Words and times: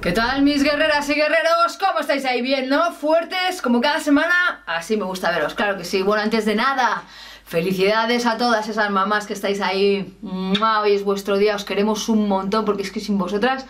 ¿Qué 0.00 0.12
tal 0.12 0.42
mis 0.42 0.62
guerreras 0.62 1.08
y 1.10 1.14
guerreros? 1.14 1.76
¿Cómo 1.78 2.00
estáis 2.00 2.24
ahí 2.24 2.40
bien, 2.40 2.68
no? 2.68 2.92
¿Fuertes 2.92 3.60
como 3.60 3.80
cada 3.80 4.00
semana? 4.00 4.62
Así 4.66 4.96
me 4.96 5.04
gusta 5.04 5.30
veros, 5.30 5.54
claro 5.54 5.76
que 5.76 5.84
sí. 5.84 6.02
Bueno, 6.02 6.22
antes 6.22 6.44
de 6.44 6.54
nada, 6.54 7.02
Felicidades 7.48 8.26
a 8.26 8.36
todas 8.36 8.68
esas 8.68 8.90
mamás 8.90 9.26
que 9.26 9.32
estáis 9.32 9.62
ahí. 9.62 10.14
Hoy 10.22 10.92
es 10.92 11.02
vuestro 11.02 11.38
día, 11.38 11.56
os 11.56 11.64
queremos 11.64 12.10
un 12.10 12.28
montón 12.28 12.66
porque 12.66 12.82
es 12.82 12.90
que 12.92 13.00
sin 13.00 13.16
vosotras. 13.16 13.64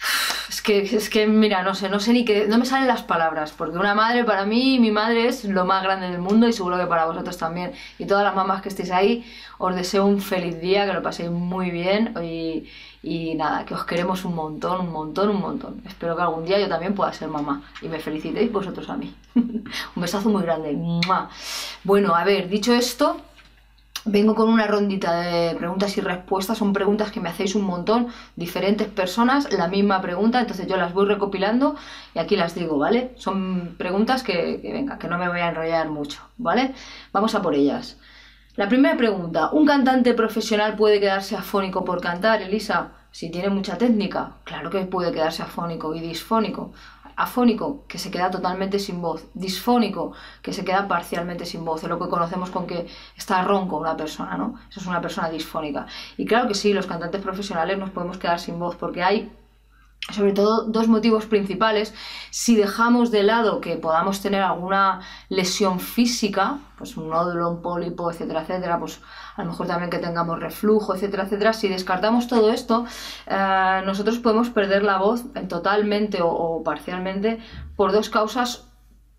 Es 0.48 0.62
que, 0.62 0.80
es 0.80 1.08
que, 1.08 1.26
mira, 1.26 1.62
no 1.62 1.74
sé, 1.74 1.88
no 1.88 2.00
sé 2.00 2.12
ni 2.12 2.24
qué. 2.24 2.46
No 2.48 2.58
me 2.58 2.64
salen 2.64 2.88
las 2.88 3.02
palabras. 3.02 3.52
Porque 3.52 3.78
una 3.78 3.94
madre, 3.94 4.24
para 4.24 4.44
mí, 4.44 4.78
mi 4.78 4.90
madre 4.90 5.28
es 5.28 5.44
lo 5.44 5.64
más 5.64 5.82
grande 5.82 6.10
del 6.10 6.18
mundo 6.18 6.48
y 6.48 6.52
seguro 6.52 6.78
que 6.78 6.86
para 6.86 7.04
vosotros 7.06 7.38
también. 7.38 7.72
Y 7.98 8.06
todas 8.06 8.24
las 8.24 8.34
mamás 8.34 8.60
que 8.62 8.70
estéis 8.70 8.90
ahí, 8.90 9.24
os 9.58 9.74
deseo 9.74 10.04
un 10.04 10.20
feliz 10.20 10.60
día, 10.60 10.86
que 10.86 10.92
lo 10.94 11.02
paséis 11.02 11.30
muy 11.30 11.70
bien. 11.70 12.14
Y, 12.22 12.68
y 13.08 13.34
nada, 13.34 13.64
que 13.64 13.72
os 13.74 13.84
queremos 13.84 14.24
un 14.26 14.34
montón, 14.34 14.82
un 14.82 14.92
montón, 14.92 15.30
un 15.30 15.40
montón. 15.40 15.82
Espero 15.86 16.14
que 16.14 16.22
algún 16.22 16.44
día 16.44 16.60
yo 16.60 16.68
también 16.68 16.94
pueda 16.94 17.10
ser 17.12 17.28
mamá 17.28 17.62
y 17.80 17.88
me 17.88 18.00
felicitéis 18.00 18.52
vosotros 18.52 18.88
a 18.90 18.96
mí. 18.98 19.14
un 19.34 19.62
besazo 19.96 20.28
muy 20.28 20.42
grande. 20.42 20.76
Bueno, 21.84 22.14
a 22.14 22.24
ver, 22.24 22.50
dicho 22.50 22.74
esto, 22.74 23.16
vengo 24.04 24.34
con 24.34 24.50
una 24.50 24.66
rondita 24.66 25.20
de 25.22 25.54
preguntas 25.56 25.96
y 25.96 26.02
respuestas. 26.02 26.58
Son 26.58 26.74
preguntas 26.74 27.10
que 27.10 27.20
me 27.20 27.30
hacéis 27.30 27.54
un 27.54 27.62
montón, 27.62 28.08
diferentes 28.36 28.88
personas, 28.88 29.50
la 29.52 29.68
misma 29.68 30.02
pregunta, 30.02 30.40
entonces 30.40 30.66
yo 30.66 30.76
las 30.76 30.92
voy 30.92 31.06
recopilando 31.06 31.76
y 32.14 32.18
aquí 32.18 32.36
las 32.36 32.54
digo, 32.54 32.76
¿vale? 32.76 33.12
Son 33.16 33.74
preguntas 33.78 34.22
que, 34.22 34.60
que 34.60 34.70
venga, 34.70 34.98
que 34.98 35.08
no 35.08 35.16
me 35.16 35.30
voy 35.30 35.40
a 35.40 35.48
enrollar 35.48 35.88
mucho, 35.88 36.20
¿vale? 36.36 36.74
Vamos 37.12 37.34
a 37.34 37.40
por 37.40 37.54
ellas. 37.54 37.96
La 38.58 38.68
primera 38.68 38.96
pregunta, 38.96 39.50
¿un 39.52 39.64
cantante 39.64 40.14
profesional 40.14 40.74
puede 40.74 40.98
quedarse 40.98 41.36
afónico 41.36 41.84
por 41.84 42.00
cantar, 42.00 42.42
Elisa? 42.42 42.90
Si 43.12 43.30
tiene 43.30 43.50
mucha 43.50 43.78
técnica, 43.78 44.38
claro 44.42 44.68
que 44.68 44.80
puede 44.80 45.12
quedarse 45.12 45.44
afónico 45.44 45.94
y 45.94 46.00
disfónico. 46.00 46.72
Afónico, 47.14 47.84
que 47.86 47.98
se 47.98 48.10
queda 48.10 48.32
totalmente 48.32 48.80
sin 48.80 49.00
voz. 49.00 49.26
Disfónico, 49.32 50.12
que 50.42 50.52
se 50.52 50.64
queda 50.64 50.88
parcialmente 50.88 51.46
sin 51.46 51.64
voz. 51.64 51.84
Es 51.84 51.88
lo 51.88 52.00
que 52.00 52.08
conocemos 52.08 52.50
con 52.50 52.66
que 52.66 52.88
está 53.16 53.42
ronco 53.42 53.76
una 53.76 53.96
persona, 53.96 54.36
¿no? 54.36 54.58
Eso 54.68 54.80
es 54.80 54.86
una 54.88 55.00
persona 55.00 55.30
disfónica. 55.30 55.86
Y 56.16 56.26
claro 56.26 56.48
que 56.48 56.54
sí, 56.54 56.72
los 56.72 56.88
cantantes 56.88 57.22
profesionales 57.22 57.78
nos 57.78 57.90
podemos 57.90 58.18
quedar 58.18 58.40
sin 58.40 58.58
voz 58.58 58.74
porque 58.74 59.04
hay 59.04 59.30
sobre 60.10 60.32
todo 60.32 60.64
dos 60.64 60.88
motivos 60.88 61.26
principales. 61.26 61.94
Si 62.30 62.56
dejamos 62.56 63.10
de 63.10 63.22
lado 63.22 63.60
que 63.60 63.76
podamos 63.76 64.20
tener 64.20 64.42
alguna 64.42 65.00
lesión 65.28 65.80
física, 65.80 66.58
pues 66.78 66.96
un 66.96 67.10
nódulo, 67.10 67.50
un 67.50 67.62
pólipo, 67.62 68.10
etcétera, 68.10 68.42
etcétera, 68.42 68.78
pues 68.78 69.00
a 69.36 69.42
lo 69.42 69.50
mejor 69.50 69.66
también 69.66 69.90
que 69.90 69.98
tengamos 69.98 70.40
reflujo, 70.40 70.94
etcétera, 70.94 71.24
etcétera. 71.24 71.52
Si 71.52 71.68
descartamos 71.68 72.26
todo 72.26 72.50
esto, 72.50 72.86
eh, 73.26 73.82
nosotros 73.84 74.18
podemos 74.18 74.50
perder 74.50 74.82
la 74.82 74.98
voz 74.98 75.24
totalmente 75.48 76.20
o 76.22 76.62
parcialmente 76.64 77.38
por 77.76 77.92
dos 77.92 78.08
causas 78.08 78.64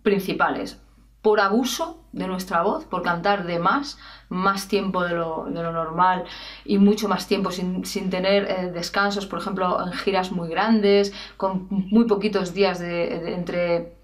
principales 0.02 0.80
por 1.22 1.40
abuso 1.40 1.99
de 2.12 2.28
nuestra 2.28 2.64
voz, 2.64 2.86
por 2.86 3.04
cantar 3.04 3.46
de 3.46 3.60
más, 3.60 3.98
más 4.30 4.68
tiempo 4.68 5.04
de 5.04 5.14
lo, 5.14 5.48
normal 5.50 6.24
y 6.66 6.78
mucho 6.78 7.08
más 7.08 7.28
tiempo 7.28 7.52
sin, 7.52 8.10
tener 8.10 8.50
eh, 8.50 8.72
descansos, 8.72 9.26
por 9.26 9.40
ejemplo, 9.40 9.84
en 9.86 9.94
giras 9.94 10.32
muy 10.32 10.50
grandes, 10.50 11.14
con 11.38 11.68
muy 11.70 12.06
poquitos 12.06 12.54
días 12.54 12.80
de, 12.80 13.34
entre, 13.34 13.98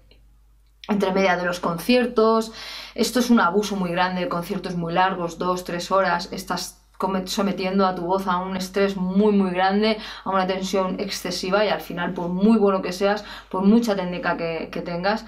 entre 0.88 1.12
media 1.12 1.36
de 1.36 1.44
los 1.44 1.60
conciertos. 1.60 2.52
Esto 2.94 3.18
es 3.18 3.30
un 3.30 3.40
abuso 3.40 3.76
muy 3.76 3.90
grande, 3.90 4.28
conciertos 4.28 4.76
muy 4.76 4.92
largos, 4.92 5.38
dos, 5.38 5.64
tres 5.64 5.90
horas, 5.90 6.28
estás 6.32 6.82
sometiendo 7.26 7.86
a 7.86 7.94
tu 7.94 8.06
voz 8.06 8.26
a 8.26 8.38
un 8.38 8.56
estrés 8.56 8.96
muy 8.96 9.32
muy 9.32 9.50
grande, 9.50 9.98
a 10.24 10.30
una 10.30 10.46
tensión 10.46 10.98
excesiva 10.98 11.62
y 11.62 11.68
al 11.68 11.82
final 11.82 12.14
por 12.14 12.30
muy 12.30 12.58
bueno 12.58 12.80
que 12.80 12.92
seas, 12.92 13.22
por 13.50 13.64
mucha 13.64 13.94
técnica 13.94 14.38
que 14.38 14.82
tengas, 14.82 15.26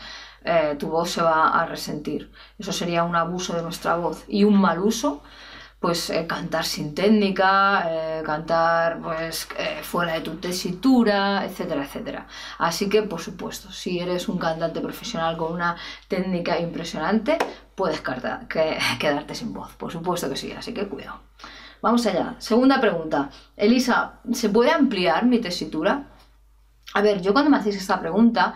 eh, 0.48 0.76
tu 0.78 0.88
voz 0.88 1.10
se 1.10 1.22
va 1.22 1.50
a 1.50 1.66
resentir. 1.66 2.32
Eso 2.58 2.72
sería 2.72 3.04
un 3.04 3.14
abuso 3.14 3.54
de 3.54 3.62
nuestra 3.62 3.96
voz. 3.96 4.24
Y 4.28 4.44
un 4.44 4.58
mal 4.58 4.78
uso, 4.78 5.22
pues 5.78 6.08
eh, 6.10 6.26
cantar 6.26 6.64
sin 6.64 6.94
técnica, 6.94 7.84
eh, 7.86 8.22
cantar 8.24 9.00
pues 9.00 9.46
fuera 9.82 10.14
de 10.14 10.20
tu 10.22 10.36
tesitura, 10.36 11.44
etcétera, 11.44 11.84
etcétera. 11.84 12.26
Así 12.58 12.88
que, 12.88 13.02
por 13.02 13.20
supuesto, 13.20 13.70
si 13.70 14.00
eres 14.00 14.28
un 14.28 14.38
cantante 14.38 14.80
profesional 14.80 15.36
con 15.36 15.52
una 15.52 15.76
técnica 16.08 16.58
impresionante, 16.58 17.36
puedes 17.74 18.00
quedarte 18.98 19.34
sin 19.34 19.52
voz. 19.52 19.74
Por 19.76 19.92
supuesto 19.92 20.30
que 20.30 20.36
sí, 20.36 20.52
así 20.52 20.72
que 20.72 20.88
cuidado. 20.88 21.20
Vamos 21.82 22.06
allá. 22.06 22.36
Segunda 22.38 22.80
pregunta. 22.80 23.30
Elisa, 23.56 24.20
¿se 24.32 24.48
puede 24.48 24.72
ampliar 24.72 25.26
mi 25.26 25.40
tesitura? 25.40 26.06
A 26.94 27.02
ver, 27.02 27.20
yo 27.20 27.32
cuando 27.32 27.50
me 27.50 27.58
hacéis 27.58 27.76
esta 27.76 28.00
pregunta, 28.00 28.54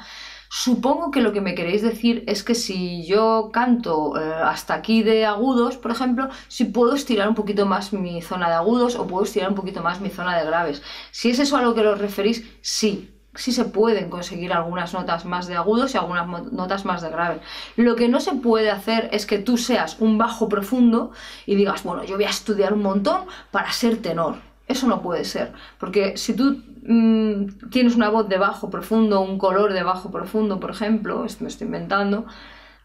Supongo 0.55 1.11
que 1.11 1.23
lo 1.23 1.33
que 1.33 1.41
me 1.41 1.55
queréis 1.55 1.81
decir 1.81 2.25
es 2.27 2.45
que 2.45 2.55
si 2.55 3.07
yo 3.07 3.49
canto 3.55 4.21
eh, 4.21 4.35
hasta 4.45 4.75
aquí 4.75 5.03
de 5.03 5.25
agudos, 5.25 5.79
por 5.79 5.91
ejemplo, 5.91 6.29
si 6.47 6.67
puedo 6.67 6.95
estirar 6.95 7.27
un 7.27 7.35
poquito 7.35 7.65
más 7.65 7.95
mi 7.95 8.21
zona 8.21 8.51
de 8.51 8.57
agudos 8.57 8.97
o 8.97 9.07
puedo 9.07 9.25
estirar 9.25 9.49
un 9.49 9.55
poquito 9.55 9.83
más 9.83 10.03
mi 10.03 10.11
zona 10.11 10.37
de 10.39 10.45
graves. 10.45 10.83
Si 11.11 11.31
es 11.31 11.39
eso 11.39 11.57
a 11.57 11.63
lo 11.63 11.75
que 11.75 11.81
os 11.81 11.99
referís, 11.99 12.45
sí, 12.61 13.11
sí 13.35 13.51
se 13.51 13.65
pueden 13.65 14.11
conseguir 14.11 14.53
algunas 14.53 14.93
notas 14.93 15.25
más 15.25 15.47
de 15.47 15.55
agudos 15.55 15.95
y 15.95 15.97
algunas 15.97 16.53
notas 16.53 16.85
más 16.85 17.01
de 17.01 17.09
graves. 17.09 17.41
Lo 17.77 17.97
que 17.97 18.11
no 18.11 18.21
se 18.21 18.35
puede 18.35 18.71
hacer 18.71 19.09
es 19.11 19.25
que 19.25 19.39
tú 19.39 19.57
seas 19.57 19.97
un 20.01 20.19
bajo 20.19 20.51
profundo 20.51 21.13
y 21.47 21.55
digas, 21.55 21.83
bueno, 21.83 22.05
yo 22.05 22.17
voy 22.17 22.25
a 22.25 22.29
estudiar 22.29 22.75
un 22.75 22.83
montón 22.83 23.23
para 23.51 23.73
ser 23.73 24.03
tenor. 24.03 24.37
Eso 24.69 24.87
no 24.87 25.01
puede 25.01 25.25
ser, 25.25 25.55
porque 25.79 26.19
si 26.19 26.35
tú 26.35 26.63
Mm, 26.83 27.71
tienes 27.71 27.95
una 27.95 28.11
voz 28.11 28.29
de 28.29 28.39
bajo 28.39 28.69
profundo, 28.69 29.21
un 29.21 29.39
color 29.39 29.73
de 29.73 29.85
bajo 29.85 30.11
profundo, 30.11 30.59
por 30.59 30.71
ejemplo, 30.71 31.25
esto 31.25 31.45
me 31.45 31.49
estoy 31.49 31.67
inventando, 31.67 32.27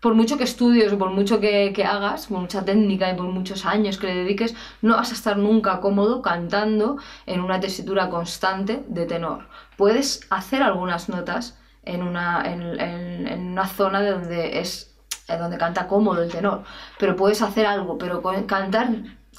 por 0.02 0.14
mucho 0.14 0.38
que 0.38 0.44
estudies 0.44 0.94
por 0.94 1.10
mucho 1.12 1.40
que, 1.40 1.74
hagas, 1.84 2.28
por 2.28 2.40
mucha 2.40 2.64
técnica 2.64 3.12
y 3.12 3.16
por 3.16 3.26
muchos 3.26 3.66
años 3.66 3.98
que 3.98 4.08
le 4.08 4.16
dediques, 4.16 4.56
no 4.84 4.96
vas 4.96 5.12
a 5.12 5.16
estar 5.16 5.38
nunca 5.38 5.80
cómodo 5.82 6.22
cantando 6.22 6.98
en 7.26 7.42
una 7.42 7.60
tesitura 7.60 8.10
constante 8.10 8.84
de 8.88 9.06
tenor. 9.08 9.48
Puedes 9.78 10.28
hacer 10.30 10.62
algunas 10.62 11.10
notas 11.10 11.58
en 11.84 12.04
una, 12.04 12.44
en, 12.46 13.52
una 13.52 13.68
zona 13.68 14.02
de 14.02 14.12
donde 14.12 14.60
es 14.60 14.94
donde 15.28 15.58
canta 15.58 15.88
cómodo 15.88 16.24
el 16.24 16.32
tenor, 16.32 16.64
pero 17.00 17.16
puedes 17.16 17.42
hacer 17.42 17.66
algo, 17.66 17.98
pero 17.98 18.22
cantar 18.46 18.90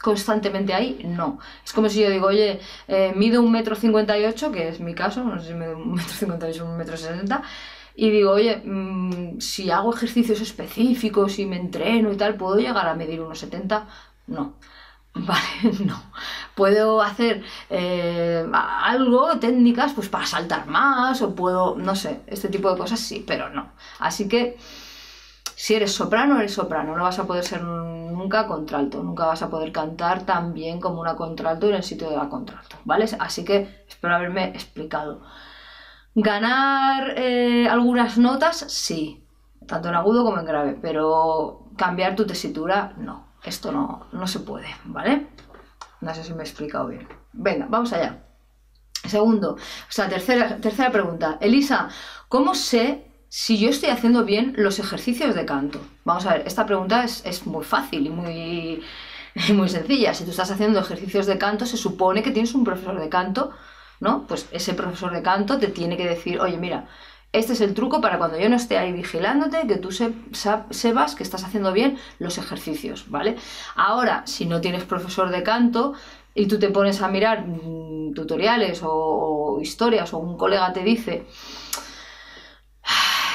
constantemente 0.02 0.74
ahí, 0.74 1.00
no. 1.04 1.38
Es 1.64 1.72
como 1.72 1.88
si 1.88 2.00
yo 2.00 2.10
digo, 2.10 2.26
oye, 2.26 2.60
eh, 2.86 3.12
mido 3.16 3.42
un 3.42 3.52
metro 3.52 3.74
cincuenta 3.76 4.18
y 4.18 4.24
ocho, 4.24 4.52
que 4.52 4.68
es 4.68 4.80
mi 4.80 4.94
caso, 4.94 5.24
no 5.24 5.40
sé 5.40 5.48
si 5.48 5.54
mido 5.54 5.76
un 5.76 5.92
metro 5.94 6.12
cincuenta 6.12 6.48
y 6.48 6.50
ocho 6.52 6.64
o 6.64 6.70
un 6.70 6.76
metro 6.76 6.96
sesenta, 6.96 7.42
y 7.94 8.10
digo, 8.10 8.30
oye, 8.30 8.62
mm, 8.64 9.40
si 9.40 9.70
hago 9.70 9.92
ejercicios 9.92 10.40
específicos 10.40 11.38
y 11.40 11.46
me 11.46 11.56
entreno 11.56 12.12
y 12.12 12.16
tal, 12.16 12.36
¿puedo 12.36 12.56
llegar 12.56 12.86
a 12.86 12.94
medir 12.94 13.20
unos 13.20 13.40
70? 13.40 13.88
No. 14.28 14.54
Vale, 15.14 15.84
no. 15.84 16.00
Puedo 16.54 17.02
hacer 17.02 17.42
eh, 17.70 18.46
algo, 18.52 19.38
técnicas, 19.40 19.94
pues 19.94 20.08
para 20.08 20.26
saltar 20.26 20.66
más, 20.68 21.22
o 21.22 21.34
puedo, 21.34 21.76
no 21.76 21.96
sé, 21.96 22.20
este 22.28 22.48
tipo 22.48 22.70
de 22.70 22.78
cosas 22.78 23.00
sí, 23.00 23.24
pero 23.26 23.50
no. 23.50 23.72
Así 23.98 24.28
que 24.28 24.56
si 25.58 25.74
eres 25.74 25.92
soprano, 25.92 26.38
eres 26.38 26.54
soprano, 26.54 26.96
no 26.96 27.02
vas 27.02 27.18
a 27.18 27.26
poder 27.26 27.42
ser 27.42 27.64
nunca 27.64 28.46
contralto, 28.46 29.02
nunca 29.02 29.26
vas 29.26 29.42
a 29.42 29.50
poder 29.50 29.72
cantar 29.72 30.24
tan 30.24 30.54
bien 30.54 30.78
como 30.78 31.00
una 31.00 31.16
contralto 31.16 31.66
en 31.66 31.74
el 31.74 31.82
sitio 31.82 32.08
de 32.08 32.16
la 32.16 32.28
contralto, 32.28 32.76
¿vale? 32.84 33.06
Así 33.18 33.44
que 33.44 33.84
espero 33.88 34.14
haberme 34.14 34.50
explicado. 34.50 35.20
Ganar 36.14 37.14
eh, 37.16 37.66
algunas 37.68 38.18
notas, 38.18 38.66
sí, 38.68 39.26
tanto 39.66 39.88
en 39.88 39.96
agudo 39.96 40.22
como 40.22 40.38
en 40.38 40.46
grave, 40.46 40.78
pero 40.80 41.66
cambiar 41.76 42.14
tu 42.14 42.24
tesitura, 42.24 42.94
no, 42.96 43.26
esto 43.42 43.72
no, 43.72 44.06
no 44.12 44.28
se 44.28 44.38
puede, 44.38 44.68
¿vale? 44.84 45.26
No 46.00 46.14
sé 46.14 46.22
si 46.22 46.34
me 46.34 46.44
he 46.44 46.46
explicado 46.46 46.86
bien. 46.86 47.08
Venga, 47.32 47.66
vamos 47.68 47.92
allá. 47.92 48.22
Segundo, 49.04 49.54
o 49.54 49.58
sea, 49.88 50.08
tercera, 50.08 50.58
tercera 50.58 50.92
pregunta. 50.92 51.36
Elisa, 51.40 51.88
¿cómo 52.28 52.54
sé 52.54 53.07
si 53.28 53.58
yo 53.58 53.70
estoy 53.70 53.90
haciendo 53.90 54.24
bien 54.24 54.54
los 54.56 54.78
ejercicios 54.78 55.34
de 55.34 55.44
canto. 55.44 55.80
Vamos 56.04 56.26
a 56.26 56.34
ver, 56.34 56.46
esta 56.46 56.66
pregunta 56.66 57.04
es, 57.04 57.46
muy 57.46 57.64
fácil 57.64 58.06
y 58.06 58.10
muy, 58.10 58.82
muy 59.54 59.68
sencilla. 59.68 60.14
Si 60.14 60.24
tú 60.24 60.30
estás 60.30 60.50
haciendo 60.50 60.80
ejercicios 60.80 61.26
de 61.26 61.38
canto, 61.38 61.66
se 61.66 61.76
supone 61.76 62.22
que 62.22 62.30
tienes 62.30 62.54
un 62.54 62.64
profesor 62.64 62.98
de 63.00 63.08
canto 63.08 63.52
¿no? 64.00 64.26
Pues 64.26 64.48
ese 64.52 64.74
profesor 64.74 65.12
de 65.12 65.22
canto 65.22 65.58
te 65.58 65.68
tiene 65.68 65.96
que 65.96 66.06
decir, 66.06 66.40
oye, 66.40 66.56
mira, 66.56 66.88
este 67.32 67.52
es 67.52 67.60
el 67.60 67.74
truco 67.74 68.00
para 68.00 68.18
cuando 68.18 68.38
yo 68.38 68.48
no 68.48 68.56
esté 68.56 68.78
ahí 68.78 68.92
vigilándote, 68.92 69.66
que 69.66 69.76
tú 69.76 69.90
sepas 69.92 71.14
que 71.14 71.22
estás 71.22 71.44
haciendo 71.44 71.72
bien 71.72 71.98
los 72.18 72.38
ejercicios, 72.38 73.10
¿vale? 73.10 73.36
Ahora, 73.74 74.22
si 74.26 74.46
no 74.46 74.60
tienes 74.60 74.84
profesor 74.84 75.30
de 75.30 75.42
canto 75.42 75.92
y 76.34 76.46
tú 76.46 76.58
te 76.58 76.70
pones 76.70 77.02
a 77.02 77.08
mirar 77.08 77.46
mm, 77.46 78.14
tutoriales 78.14 78.80
o 78.82 79.58
historias 79.60 80.14
o 80.14 80.18
un 80.18 80.38
colega 80.38 80.72
te 80.72 80.82
dice, 80.82 81.26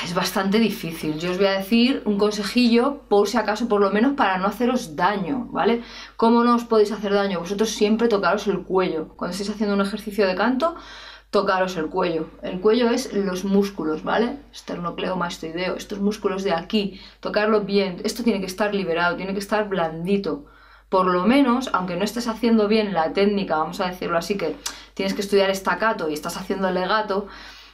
es 0.04 0.14
bastante 0.14 0.60
difícil. 0.60 1.18
Yo 1.18 1.32
os 1.32 1.38
voy 1.38 1.48
a 1.48 1.58
decir 1.58 2.02
un 2.06 2.18
consejillo, 2.18 3.02
por 3.08 3.28
si 3.28 3.38
acaso, 3.38 3.68
por 3.68 3.82
lo 3.82 3.92
menos 3.92 4.14
para 4.14 4.38
no 4.38 4.48
haceros 4.48 4.96
daño, 4.96 5.48
¿vale? 5.52 5.82
¿Cómo 6.18 6.44
no 6.44 6.56
os 6.56 6.66
podéis 6.66 6.92
hacer 6.92 7.14
daño? 7.14 7.40
Vosotros 7.40 7.70
siempre 7.70 8.08
tocaros 8.08 8.48
el 8.48 8.64
cuello. 8.64 9.10
Cuando 9.16 9.32
estéis 9.32 9.50
haciendo 9.50 9.76
un 9.76 9.82
ejercicio 9.82 10.28
de 10.28 10.36
canto, 10.36 10.76
tocaros 11.30 11.78
el 11.78 11.88
cuello. 11.88 12.30
El 12.42 12.60
cuello 12.60 12.90
es 12.90 13.14
los 13.14 13.46
músculos, 13.46 14.04
¿vale? 14.04 14.38
Esternocleomastoideo, 14.52 15.76
estos 15.76 16.00
músculos 16.00 16.44
de 16.44 16.54
aquí, 16.54 17.00
tocarlo 17.22 17.62
bien. 17.62 18.02
Esto 18.04 18.24
tiene 18.24 18.40
que 18.40 18.46
estar 18.46 18.76
liberado, 18.76 19.16
tiene 19.16 19.34
que 19.34 19.40
estar 19.40 19.70
blandito. 19.70 20.46
Por 20.90 21.08
lo 21.08 21.26
menos, 21.26 21.72
aunque 21.74 21.96
no 21.96 22.04
estés 22.04 22.28
haciendo 22.28 22.68
bien 22.68 22.94
la 22.94 23.14
técnica, 23.14 23.58
vamos 23.58 23.80
a 23.80 23.88
decirlo 23.88 24.18
así, 24.18 24.38
que 24.38 24.56
tienes 24.94 25.16
que 25.16 25.22
estudiar 25.22 25.50
estacato 25.50 26.08
y 26.08 26.14
estás 26.14 26.38
haciendo 26.38 26.70
legato, 26.70 27.28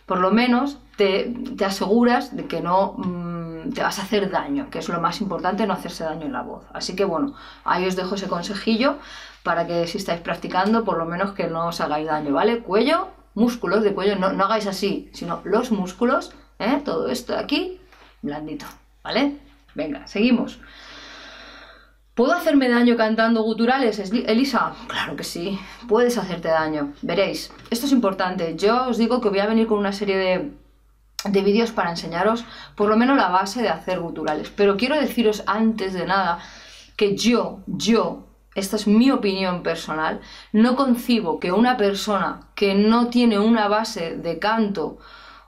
por 0.10 0.20
lo 0.20 0.32
menos 0.32 0.80
te, 0.98 1.32
aseguras 1.64 2.36
de 2.36 2.46
que 2.48 2.62
no 2.62 2.96
mm, 2.98 3.74
te 3.74 3.84
vas 3.84 4.00
a 4.00 4.02
hacer 4.02 4.32
daño, 4.32 4.72
que 4.72 4.80
es 4.80 4.90
lo 4.90 5.00
más 5.00 5.22
importante, 5.22 5.68
no 5.68 5.74
hacerse 5.74 6.04
daño 6.04 6.26
en 6.26 6.34
la 6.34 6.42
voz. 6.42 6.66
Así 6.74 6.96
que 6.96 7.06
bueno, 7.06 7.36
ahí 7.64 7.86
os 7.86 7.96
dejo 7.96 8.16
ese 8.16 8.28
consejillo 8.28 8.98
para 9.44 9.68
que 9.68 9.86
si 9.86 10.00
estáis 10.00 10.20
practicando, 10.20 10.84
por 10.84 10.98
lo 10.98 11.06
menos 11.06 11.34
que 11.34 11.46
no 11.46 11.68
os 11.68 11.80
hagáis 11.80 12.08
daño, 12.08 12.34
¿vale? 12.34 12.62
Cuello, 12.62 13.10
músculos 13.36 13.84
de 13.84 13.94
cuello, 13.94 14.16
no, 14.16 14.34
no 14.34 14.46
hagáis 14.46 14.66
así, 14.66 15.12
sino 15.14 15.42
los 15.44 15.72
músculos, 15.72 16.34
¿eh? 16.58 16.82
todo 16.84 17.08
esto 17.10 17.34
de 17.34 17.40
aquí, 17.40 17.80
blandito, 18.24 18.66
¿vale? 19.04 19.38
Venga, 19.76 20.08
seguimos. 20.08 20.60
¿Puedo 22.20 22.34
hacerme 22.34 22.68
daño 22.68 22.98
cantando 22.98 23.44
guturales, 23.44 23.98
Elisa? 23.98 24.74
Claro 24.88 25.16
que 25.16 25.24
sí, 25.24 25.58
puedes 25.88 26.18
hacerte 26.18 26.50
daño. 26.50 26.92
Veréis, 27.02 27.50
esto 27.70 27.86
es 27.86 27.94
importante. 27.94 28.58
Yo 28.58 28.90
os 28.90 28.98
digo 28.98 29.22
que 29.22 29.30
voy 29.30 29.40
a 29.40 29.46
venir 29.46 29.68
con 29.68 29.78
una 29.78 29.94
serie 29.94 30.18
de 30.18 30.52
de 31.24 31.42
vídeos 31.42 31.72
para 31.72 31.92
enseñaros 31.92 32.44
por 32.76 32.90
lo 32.90 32.98
menos 32.98 33.16
la 33.16 33.30
base 33.30 33.62
de 33.62 33.70
hacer 33.70 34.02
guturales. 34.02 34.50
Pero 34.50 34.76
quiero 34.76 35.00
deciros 35.00 35.44
antes 35.48 35.94
de 35.94 36.06
nada 36.06 36.40
que 36.98 37.16
yo, 37.16 37.60
yo, 37.68 38.28
esta 38.54 38.76
es 38.76 38.86
mi 38.86 39.12
opinión 39.12 39.64
personal, 39.64 40.20
no 40.52 40.76
concibo 40.76 41.40
que 41.40 41.54
una 41.54 41.78
persona 41.78 42.50
que 42.54 42.76
no 42.76 43.08
tiene 43.08 43.40
una 43.40 43.70
base 43.70 44.18
de 44.18 44.40
canto, 44.40 44.98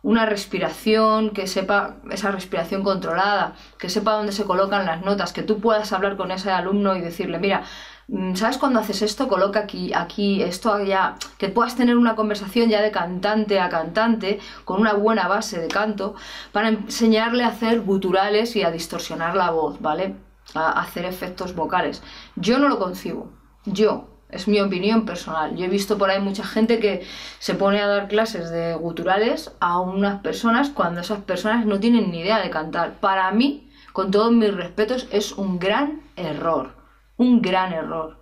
una 0.03 0.25
respiración, 0.25 1.29
que 1.31 1.47
sepa 1.47 1.97
esa 2.09 2.31
respiración 2.31 2.83
controlada, 2.83 3.55
que 3.77 3.89
sepa 3.89 4.13
dónde 4.13 4.31
se 4.31 4.45
colocan 4.45 4.85
las 4.85 5.01
notas, 5.03 5.33
que 5.33 5.43
tú 5.43 5.59
puedas 5.59 5.93
hablar 5.93 6.17
con 6.17 6.31
ese 6.31 6.51
alumno 6.51 6.95
y 6.95 7.01
decirle, 7.01 7.37
mira, 7.39 7.63
Mm, 8.11 8.35
¿sabes 8.35 8.57
cuando 8.57 8.79
haces 8.79 9.01
esto? 9.03 9.29
Coloca 9.29 9.59
aquí, 9.61 9.93
aquí, 9.93 10.41
esto 10.43 10.73
allá, 10.73 11.15
que 11.37 11.47
puedas 11.47 11.77
tener 11.77 11.95
una 11.95 12.15
conversación 12.15 12.69
ya 12.69 12.81
de 12.81 12.91
cantante 12.91 13.59
a 13.61 13.69
cantante, 13.69 14.39
con 14.65 14.81
una 14.81 14.93
buena 14.93 15.29
base 15.29 15.61
de 15.61 15.69
canto, 15.69 16.15
para 16.51 16.67
enseñarle 16.67 17.45
a 17.45 17.49
hacer 17.49 17.81
guturales 17.81 18.55
y 18.57 18.63
a 18.63 18.71
distorsionar 18.71 19.35
la 19.37 19.51
voz, 19.51 19.79
¿vale? 19.81 20.15
A 20.53 20.81
hacer 20.81 21.05
efectos 21.05 21.55
vocales. 21.55 22.03
Yo 22.35 22.59
no 22.59 22.67
lo 22.67 22.79
concibo, 22.79 23.31
yo, 23.65 24.09
es 24.31 24.47
mi 24.47 24.59
opinión 24.59 25.05
personal. 25.05 25.55
Yo 25.55 25.65
he 25.65 25.69
visto 25.69 25.97
por 25.97 26.09
ahí 26.09 26.19
mucha 26.19 26.43
gente 26.43 26.79
que 26.79 27.05
se 27.39 27.55
pone 27.55 27.79
a 27.81 27.87
dar 27.87 28.07
clases 28.07 28.49
de 28.49 28.75
guturales 28.75 29.55
a 29.59 29.79
unas 29.79 30.21
personas 30.21 30.69
cuando 30.69 31.01
esas 31.01 31.19
personas 31.23 31.65
no 31.65 31.79
tienen 31.79 32.11
ni 32.11 32.21
idea 32.21 32.39
de 32.39 32.49
cantar. 32.49 32.99
Para 32.99 33.31
mí, 33.31 33.69
con 33.93 34.11
todos 34.11 34.31
mis 34.31 34.53
respetos, 34.53 35.07
es 35.11 35.33
un 35.33 35.59
gran 35.59 36.01
error 36.15 36.81
un 37.21 37.41
gran 37.41 37.71
error. 37.71 38.17